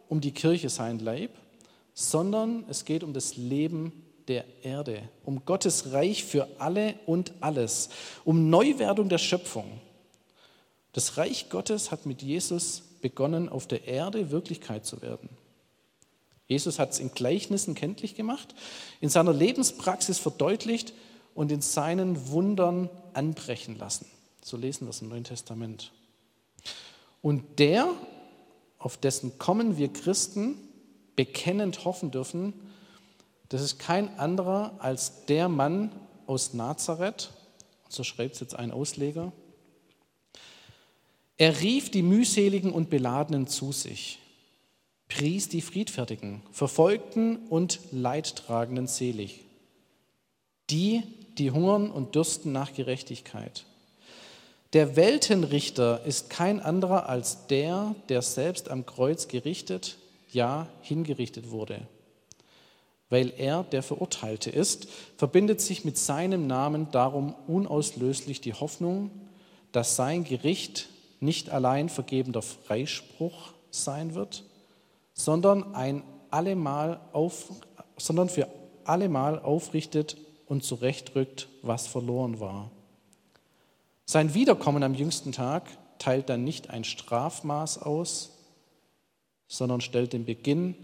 um 0.10 0.22
die 0.22 0.32
Kirche, 0.32 0.70
sein 0.70 1.00
Leib, 1.00 1.32
sondern 1.94 2.66
es 2.70 2.86
geht 2.86 3.04
um 3.04 3.14
das 3.14 3.38
Leben 3.38 3.92
der 4.28 4.46
Erde, 4.64 5.10
um 5.24 5.46
Gottes 5.46 5.92
Reich 5.92 6.24
für 6.24 6.48
alle 6.60 6.96
und 7.06 7.34
alles, 7.40 7.90
um 8.26 8.50
Neuwerdung 8.50 9.10
der 9.10 9.18
Schöpfung. 9.18 9.80
Das 10.94 11.18
Reich 11.18 11.50
Gottes 11.50 11.92
hat 11.92 12.06
mit 12.06 12.22
Jesus 12.22 12.82
begonnen, 13.02 13.50
auf 13.50 13.68
der 13.68 13.88
Erde 13.88 14.32
Wirklichkeit 14.32 14.86
zu 14.86 15.02
werden. 15.02 15.30
Jesus 16.48 16.80
hat 16.80 16.92
es 16.92 17.00
in 17.00 17.12
Gleichnissen 17.12 17.76
kenntlich 17.76 18.16
gemacht, 18.16 18.56
in 19.02 19.10
seiner 19.10 19.34
Lebenspraxis 19.34 20.18
verdeutlicht 20.18 20.94
und 21.36 21.52
in 21.52 21.62
seinen 21.62 22.30
Wundern 22.30 22.90
anbrechen 23.14 23.78
lassen. 23.78 24.06
So 24.42 24.56
lesen 24.58 24.88
wir 24.88 24.92
es 24.92 25.02
im 25.02 25.10
Neuen 25.10 25.26
Testament. 25.26 25.92
Und 27.22 27.60
der, 27.60 27.90
auf 28.80 28.98
dessen 28.98 29.38
Kommen 29.38 29.78
wir 29.78 29.92
Christen 29.92 30.56
bekennend 31.16 31.84
hoffen 31.84 32.12
dürfen, 32.12 32.54
das 33.50 33.62
ist 33.62 33.80
kein 33.80 34.18
anderer 34.20 34.76
als 34.80 35.26
der 35.26 35.50
Mann 35.50 35.92
aus 36.28 36.54
Nazareth, 36.54 37.32
so 37.90 38.04
schreibt 38.04 38.36
es 38.36 38.42
jetzt 38.42 38.56
ein 38.56 38.72
Ausleger. 38.72 39.32
Er 41.38 41.60
rief 41.62 41.92
die 41.92 42.02
mühseligen 42.02 42.72
und 42.72 42.90
beladenen 42.90 43.48
zu 43.48 43.72
sich, 43.72 44.20
pries 45.08 45.50
die 45.50 45.62
Friedfertigen, 45.62 46.42
Verfolgten 46.52 47.38
und 47.48 47.80
Leidtragenden 47.92 48.88
selig, 48.88 49.46
die, 50.70 51.04
die 51.38 51.52
hungern 51.52 51.90
und 51.92 52.16
dürsten 52.16 52.52
nach 52.52 52.74
Gerechtigkeit. 52.74 53.66
Der 54.74 54.96
Weltenrichter 54.96 56.04
ist 56.06 56.30
kein 56.30 56.60
anderer 56.60 57.08
als 57.08 57.48
der, 57.48 57.96
der 58.10 58.22
selbst 58.22 58.70
am 58.70 58.86
Kreuz 58.86 59.28
gerichtet, 59.28 59.98
ja 60.30 60.68
hingerichtet 60.82 61.52
wurde 61.52 61.88
weil 63.10 63.34
er 63.38 63.64
der 63.64 63.84
Verurteilte 63.84 64.50
ist, 64.50 64.88
verbindet 65.18 65.62
sich 65.62 65.86
mit 65.86 65.98
seinem 65.98 66.48
Namen 66.48 66.92
darum 66.92 67.36
unauslöslich 67.48 68.42
die 68.42 68.54
Hoffnung, 68.54 69.12
dass 69.72 69.96
sein 69.96 70.24
Gericht 70.24 70.90
nicht 71.20 71.50
allein 71.50 71.90
vergebender 71.90 72.42
Freispruch 72.42 73.54
sein 73.72 74.14
wird, 74.14 74.44
sondern, 75.18 75.76
ein 75.76 76.04
allemal 76.30 77.02
auf, 77.12 77.52
sondern 77.98 78.30
für 78.30 78.48
allemal 78.86 79.40
aufrichtet 79.40 80.16
und 80.46 80.64
zurechtrückt, 80.64 81.50
was 81.64 81.88
verloren 81.88 82.40
war. 82.40 82.72
Sein 84.06 84.34
Wiederkommen 84.34 84.84
am 84.84 84.94
jüngsten 84.94 85.34
Tag 85.34 85.64
teilt 86.00 86.30
dann 86.30 86.44
nicht 86.44 86.70
ein 86.70 86.86
Strafmaß 86.86 87.80
aus, 87.80 88.32
sondern 89.48 89.82
stellt 89.82 90.14
den 90.14 90.24
Beginn 90.24 90.76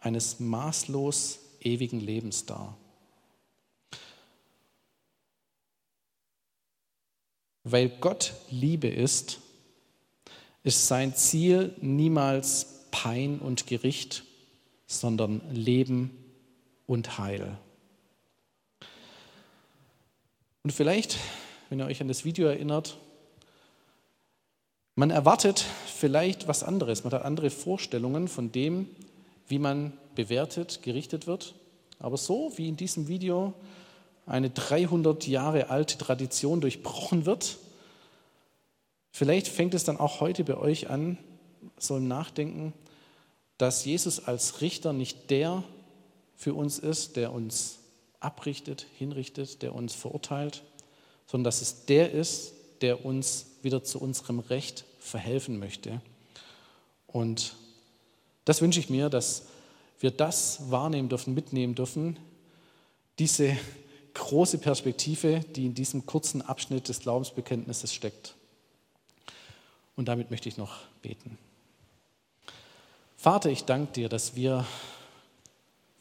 eines 0.00 0.40
maßlos 0.40 1.38
ewigen 1.60 2.00
Lebens 2.00 2.46
dar. 2.46 2.76
Weil 7.64 7.90
Gott 8.00 8.34
Liebe 8.50 8.88
ist, 8.88 9.38
ist 10.64 10.88
sein 10.88 11.14
Ziel 11.14 11.76
niemals 11.80 12.71
Pein 12.92 13.40
und 13.40 13.66
Gericht, 13.66 14.22
sondern 14.86 15.40
Leben 15.52 16.16
und 16.86 17.18
Heil. 17.18 17.58
Und 20.62 20.70
vielleicht, 20.70 21.16
wenn 21.68 21.80
ihr 21.80 21.86
euch 21.86 22.00
an 22.00 22.06
das 22.06 22.24
Video 22.24 22.46
erinnert, 22.46 22.96
man 24.94 25.10
erwartet 25.10 25.64
vielleicht 25.86 26.46
was 26.46 26.62
anderes, 26.62 27.02
man 27.02 27.12
hat 27.12 27.24
andere 27.24 27.50
Vorstellungen 27.50 28.28
von 28.28 28.52
dem, 28.52 28.88
wie 29.48 29.58
man 29.58 29.92
bewertet, 30.14 30.82
gerichtet 30.82 31.26
wird. 31.26 31.54
Aber 31.98 32.16
so 32.16 32.52
wie 32.56 32.68
in 32.68 32.76
diesem 32.76 33.08
Video 33.08 33.54
eine 34.26 34.50
300 34.50 35.26
Jahre 35.26 35.70
alte 35.70 35.98
Tradition 35.98 36.60
durchbrochen 36.60 37.26
wird, 37.26 37.58
vielleicht 39.10 39.48
fängt 39.48 39.74
es 39.74 39.84
dann 39.84 39.98
auch 39.98 40.20
heute 40.20 40.44
bei 40.44 40.56
euch 40.56 40.90
an, 40.90 41.18
so 41.78 41.96
im 41.96 42.06
Nachdenken, 42.06 42.72
dass 43.62 43.84
Jesus 43.84 44.18
als 44.18 44.60
Richter 44.60 44.92
nicht 44.92 45.30
der 45.30 45.62
für 46.34 46.52
uns 46.52 46.80
ist, 46.80 47.14
der 47.14 47.32
uns 47.32 47.78
abrichtet, 48.18 48.86
hinrichtet, 48.98 49.62
der 49.62 49.72
uns 49.72 49.94
verurteilt, 49.94 50.64
sondern 51.28 51.44
dass 51.44 51.62
es 51.62 51.86
der 51.86 52.10
ist, 52.10 52.54
der 52.80 53.04
uns 53.04 53.46
wieder 53.62 53.84
zu 53.84 54.00
unserem 54.00 54.40
Recht 54.40 54.84
verhelfen 54.98 55.60
möchte. 55.60 56.00
Und 57.06 57.54
das 58.46 58.62
wünsche 58.62 58.80
ich 58.80 58.90
mir, 58.90 59.08
dass 59.08 59.44
wir 60.00 60.10
das 60.10 60.68
wahrnehmen 60.72 61.08
dürfen, 61.08 61.32
mitnehmen 61.32 61.76
dürfen, 61.76 62.18
diese 63.20 63.56
große 64.14 64.58
Perspektive, 64.58 65.38
die 65.54 65.66
in 65.66 65.74
diesem 65.74 66.04
kurzen 66.04 66.42
Abschnitt 66.42 66.88
des 66.88 66.98
Glaubensbekenntnisses 66.98 67.94
steckt. 67.94 68.34
Und 69.94 70.08
damit 70.08 70.32
möchte 70.32 70.48
ich 70.48 70.56
noch 70.56 70.80
beten. 71.00 71.38
Vater, 73.22 73.50
ich 73.50 73.66
danke 73.66 73.92
dir, 73.92 74.08
dass 74.08 74.34
wir 74.34 74.66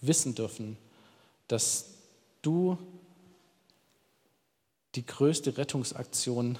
wissen 0.02 0.34
dürfen, 0.34 0.76
dass 1.48 1.86
du 2.42 2.80
die 4.96 5.06
größte 5.06 5.56
Rettungsaktion 5.56 6.58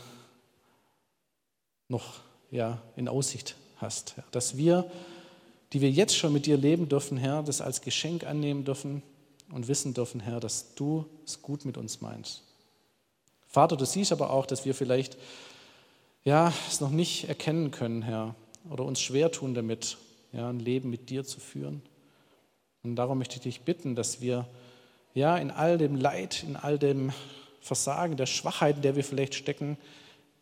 noch 1.88 2.20
ja, 2.52 2.80
in 2.96 3.08
Aussicht 3.08 3.56
hast. 3.78 4.14
Dass 4.30 4.56
wir 4.56 4.86
die 5.74 5.82
wir 5.82 5.90
jetzt 5.90 6.16
schon 6.16 6.32
mit 6.32 6.46
dir 6.46 6.58
leben 6.58 6.88
dürfen, 6.88 7.18
Herr, 7.18 7.42
das 7.42 7.60
als 7.60 7.82
Geschenk 7.82 8.24
annehmen 8.24 8.64
dürfen 8.64 9.02
und 9.52 9.68
wissen 9.68 9.96
dürfen, 9.96 10.20
Herr, 10.20 10.40
dass 10.40 10.76
du 10.76 11.08
es 11.26 11.42
gut 11.42 11.66
mit 11.66 11.76
uns 11.76 12.02
meinst. 12.02 12.44
Vater, 13.48 13.78
du 13.78 13.86
siehst 13.86 14.12
aber 14.12 14.30
auch, 14.30 14.46
dass 14.46 14.64
wir 14.64 14.76
vielleicht 14.76 15.18
ja, 16.24 16.54
es 16.70 16.82
noch 16.82 16.92
nicht 16.92 17.30
erkennen 17.30 17.72
können, 17.72 18.04
Herr, 18.04 18.36
oder 18.70 18.86
uns 18.86 19.02
schwer 19.02 19.32
tun 19.32 19.56
damit, 19.56 19.98
ja, 20.32 20.50
ein 20.50 20.60
Leben 20.60 20.90
mit 20.90 21.10
dir 21.10 21.24
zu 21.24 21.40
führen. 21.40 21.82
Und 22.84 22.96
darum 22.96 23.18
möchte 23.18 23.36
ich 23.36 23.42
dich 23.42 23.62
bitten, 23.62 23.96
dass 23.96 24.22
wir 24.22 24.48
ja 25.14 25.38
in 25.38 25.52
all 25.52 25.78
dem 25.78 25.96
Leid, 25.96 26.44
in 26.44 26.56
all 26.56 26.80
dem 26.80 27.12
Versagen, 27.62 28.18
der 28.18 28.26
Schwachheit, 28.26 28.78
in 28.78 28.82
der 28.82 28.96
wir 28.96 29.04
vielleicht 29.04 29.36
stecken, 29.36 29.78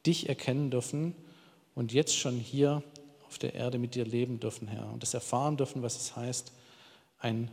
dich 0.05 0.29
erkennen 0.29 0.71
dürfen 0.71 1.15
und 1.75 1.91
jetzt 1.91 2.15
schon 2.15 2.35
hier 2.35 2.83
auf 3.27 3.37
der 3.37 3.53
Erde 3.53 3.77
mit 3.77 3.95
dir 3.95 4.05
leben 4.05 4.39
dürfen, 4.39 4.67
Herr. 4.67 4.91
Und 4.91 5.03
das 5.03 5.13
erfahren 5.13 5.57
dürfen, 5.57 5.81
was 5.81 5.97
es 5.97 6.15
heißt, 6.15 6.51
ein 7.19 7.51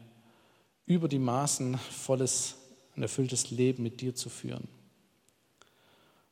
über 0.87 1.09
die 1.09 1.18
Maßen 1.18 1.77
volles, 1.79 2.55
ein 2.96 3.03
erfülltes 3.03 3.51
Leben 3.51 3.83
mit 3.83 4.01
dir 4.01 4.14
zu 4.14 4.29
führen. 4.29 4.68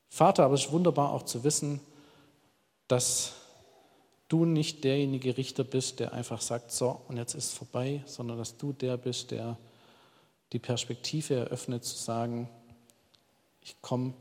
Vater, 0.08 0.44
aber 0.44 0.54
es 0.54 0.66
ist 0.66 0.72
wunderbar 0.72 1.10
auch 1.10 1.24
zu 1.24 1.42
wissen, 1.42 1.80
dass 2.86 3.32
du 4.34 4.44
nicht 4.44 4.82
derjenige 4.82 5.36
Richter 5.36 5.62
bist, 5.62 6.00
der 6.00 6.12
einfach 6.12 6.40
sagt, 6.40 6.72
so, 6.72 7.00
und 7.06 7.18
jetzt 7.18 7.34
ist 7.34 7.52
es 7.52 7.54
vorbei, 7.54 8.02
sondern 8.04 8.36
dass 8.36 8.56
du 8.56 8.72
der 8.72 8.96
bist, 8.96 9.30
der 9.30 9.56
die 10.52 10.58
Perspektive 10.58 11.36
eröffnet, 11.36 11.84
zu 11.84 11.96
sagen, 11.96 12.48
ich 13.62 13.76
komme 13.80 14.12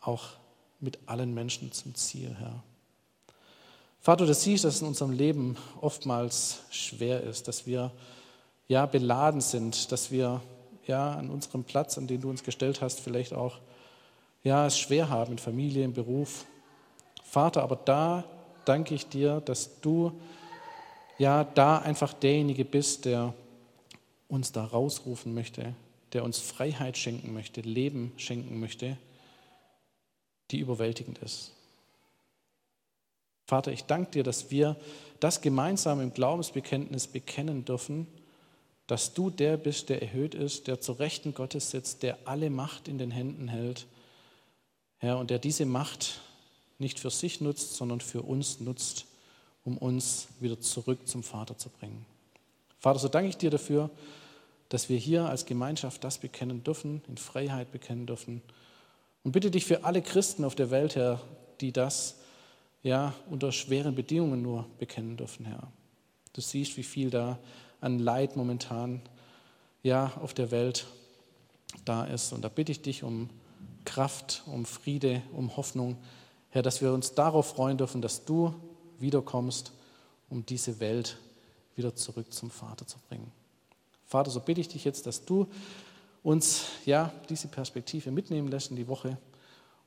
auch 0.00 0.30
mit 0.80 0.98
allen 1.04 1.34
Menschen 1.34 1.70
zum 1.70 1.94
Ziel, 1.94 2.34
Herr. 2.38 2.62
Vater, 4.00 4.24
du 4.24 4.32
siehst, 4.32 4.64
dass 4.64 4.76
es 4.76 4.80
in 4.80 4.88
unserem 4.88 5.12
Leben 5.12 5.58
oftmals 5.82 6.60
schwer 6.70 7.22
ist, 7.22 7.46
dass 7.46 7.66
wir 7.66 7.92
ja 8.68 8.86
beladen 8.86 9.42
sind, 9.42 9.92
dass 9.92 10.10
wir 10.10 10.40
ja 10.86 11.12
an 11.12 11.28
unserem 11.28 11.64
Platz, 11.64 11.98
an 11.98 12.06
den 12.06 12.22
du 12.22 12.30
uns 12.30 12.42
gestellt 12.42 12.80
hast, 12.80 13.00
vielleicht 13.00 13.34
auch 13.34 13.58
ja 14.44 14.66
es 14.66 14.78
schwer 14.78 15.10
haben 15.10 15.32
in 15.32 15.38
Familie, 15.38 15.84
im 15.84 15.92
Beruf. 15.92 16.46
Vater, 17.22 17.62
aber 17.62 17.76
da 17.76 18.24
danke 18.64 18.94
ich 18.94 19.08
dir, 19.08 19.40
dass 19.40 19.80
du 19.80 20.12
ja 21.18 21.44
da 21.44 21.78
einfach 21.78 22.12
derjenige 22.12 22.64
bist, 22.64 23.04
der 23.04 23.34
uns 24.28 24.52
da 24.52 24.64
rausrufen 24.64 25.34
möchte, 25.34 25.74
der 26.12 26.24
uns 26.24 26.38
Freiheit 26.38 26.96
schenken 26.96 27.32
möchte, 27.32 27.60
Leben 27.60 28.12
schenken 28.16 28.58
möchte, 28.60 28.96
die 30.50 30.58
überwältigend 30.58 31.18
ist. 31.18 31.52
Vater, 33.46 33.72
ich 33.72 33.84
danke 33.84 34.12
dir, 34.12 34.22
dass 34.22 34.50
wir 34.50 34.76
das 35.20 35.40
gemeinsam 35.40 36.00
im 36.00 36.14
Glaubensbekenntnis 36.14 37.06
bekennen 37.06 37.64
dürfen, 37.64 38.06
dass 38.86 39.14
du 39.14 39.30
der 39.30 39.56
bist, 39.56 39.88
der 39.88 40.02
erhöht 40.02 40.34
ist, 40.34 40.66
der 40.66 40.80
zur 40.80 40.98
Rechten 40.98 41.34
Gottes 41.34 41.70
sitzt, 41.70 42.02
der 42.02 42.18
alle 42.24 42.50
Macht 42.50 42.88
in 42.88 42.98
den 42.98 43.10
Händen 43.10 43.48
hält, 43.48 43.86
Herr, 44.98 45.18
und 45.18 45.30
der 45.30 45.38
diese 45.38 45.66
Macht 45.66 46.20
nicht 46.82 47.00
für 47.00 47.10
sich 47.10 47.40
nutzt, 47.40 47.76
sondern 47.76 48.00
für 48.00 48.20
uns 48.20 48.60
nutzt, 48.60 49.06
um 49.64 49.78
uns 49.78 50.28
wieder 50.40 50.60
zurück 50.60 51.08
zum 51.08 51.22
Vater 51.22 51.56
zu 51.56 51.70
bringen. 51.70 52.04
Vater, 52.78 52.98
so 52.98 53.08
danke 53.08 53.30
ich 53.30 53.36
dir 53.36 53.50
dafür, 53.50 53.88
dass 54.68 54.88
wir 54.88 54.98
hier 54.98 55.26
als 55.26 55.46
Gemeinschaft 55.46 56.02
das 56.04 56.18
bekennen 56.18 56.64
dürfen, 56.64 57.02
in 57.08 57.16
Freiheit 57.16 57.72
bekennen 57.72 58.06
dürfen. 58.06 58.42
Und 59.22 59.32
bitte 59.32 59.50
dich 59.50 59.64
für 59.64 59.84
alle 59.84 60.02
Christen 60.02 60.44
auf 60.44 60.54
der 60.54 60.70
Welt, 60.70 60.96
Herr, 60.96 61.20
die 61.60 61.72
das 61.72 62.16
ja, 62.82 63.14
unter 63.30 63.52
schweren 63.52 63.94
Bedingungen 63.94 64.42
nur 64.42 64.66
bekennen 64.78 65.16
dürfen, 65.16 65.46
Herr. 65.46 65.68
Du 66.32 66.40
siehst, 66.40 66.76
wie 66.76 66.82
viel 66.82 67.10
da 67.10 67.38
an 67.80 67.98
Leid 67.98 68.36
momentan 68.36 69.00
ja, 69.82 70.12
auf 70.20 70.34
der 70.34 70.50
Welt 70.50 70.86
da 71.84 72.04
ist. 72.04 72.32
Und 72.32 72.42
da 72.42 72.48
bitte 72.48 72.72
ich 72.72 72.82
dich 72.82 73.02
um 73.02 73.30
Kraft, 73.84 74.42
um 74.46 74.64
Friede, 74.64 75.22
um 75.32 75.56
Hoffnung, 75.56 75.96
Herr, 76.52 76.62
dass 76.62 76.80
wir 76.80 76.92
uns 76.92 77.14
darauf 77.14 77.48
freuen 77.48 77.78
dürfen, 77.78 78.02
dass 78.02 78.24
du 78.24 78.54
wiederkommst, 78.98 79.72
um 80.30 80.46
diese 80.46 80.80
Welt 80.80 81.16
wieder 81.74 81.96
zurück 81.96 82.32
zum 82.32 82.50
Vater 82.50 82.86
zu 82.86 82.98
bringen. 83.08 83.32
Vater, 84.06 84.30
so 84.30 84.40
bitte 84.40 84.60
ich 84.60 84.68
dich 84.68 84.84
jetzt, 84.84 85.06
dass 85.06 85.24
du 85.24 85.46
uns 86.22 86.66
ja 86.84 87.10
diese 87.30 87.48
Perspektive 87.48 88.10
mitnehmen 88.10 88.48
lässt 88.48 88.70
in 88.70 88.76
die 88.76 88.86
Woche 88.86 89.16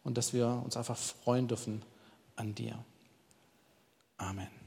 und 0.03 0.17
dass 0.17 0.33
wir 0.33 0.61
uns 0.65 0.75
einfach 0.75 0.97
freuen 0.97 1.47
dürfen 1.47 1.83
an 2.35 2.55
dir. 2.55 2.83
Amen. 4.17 4.64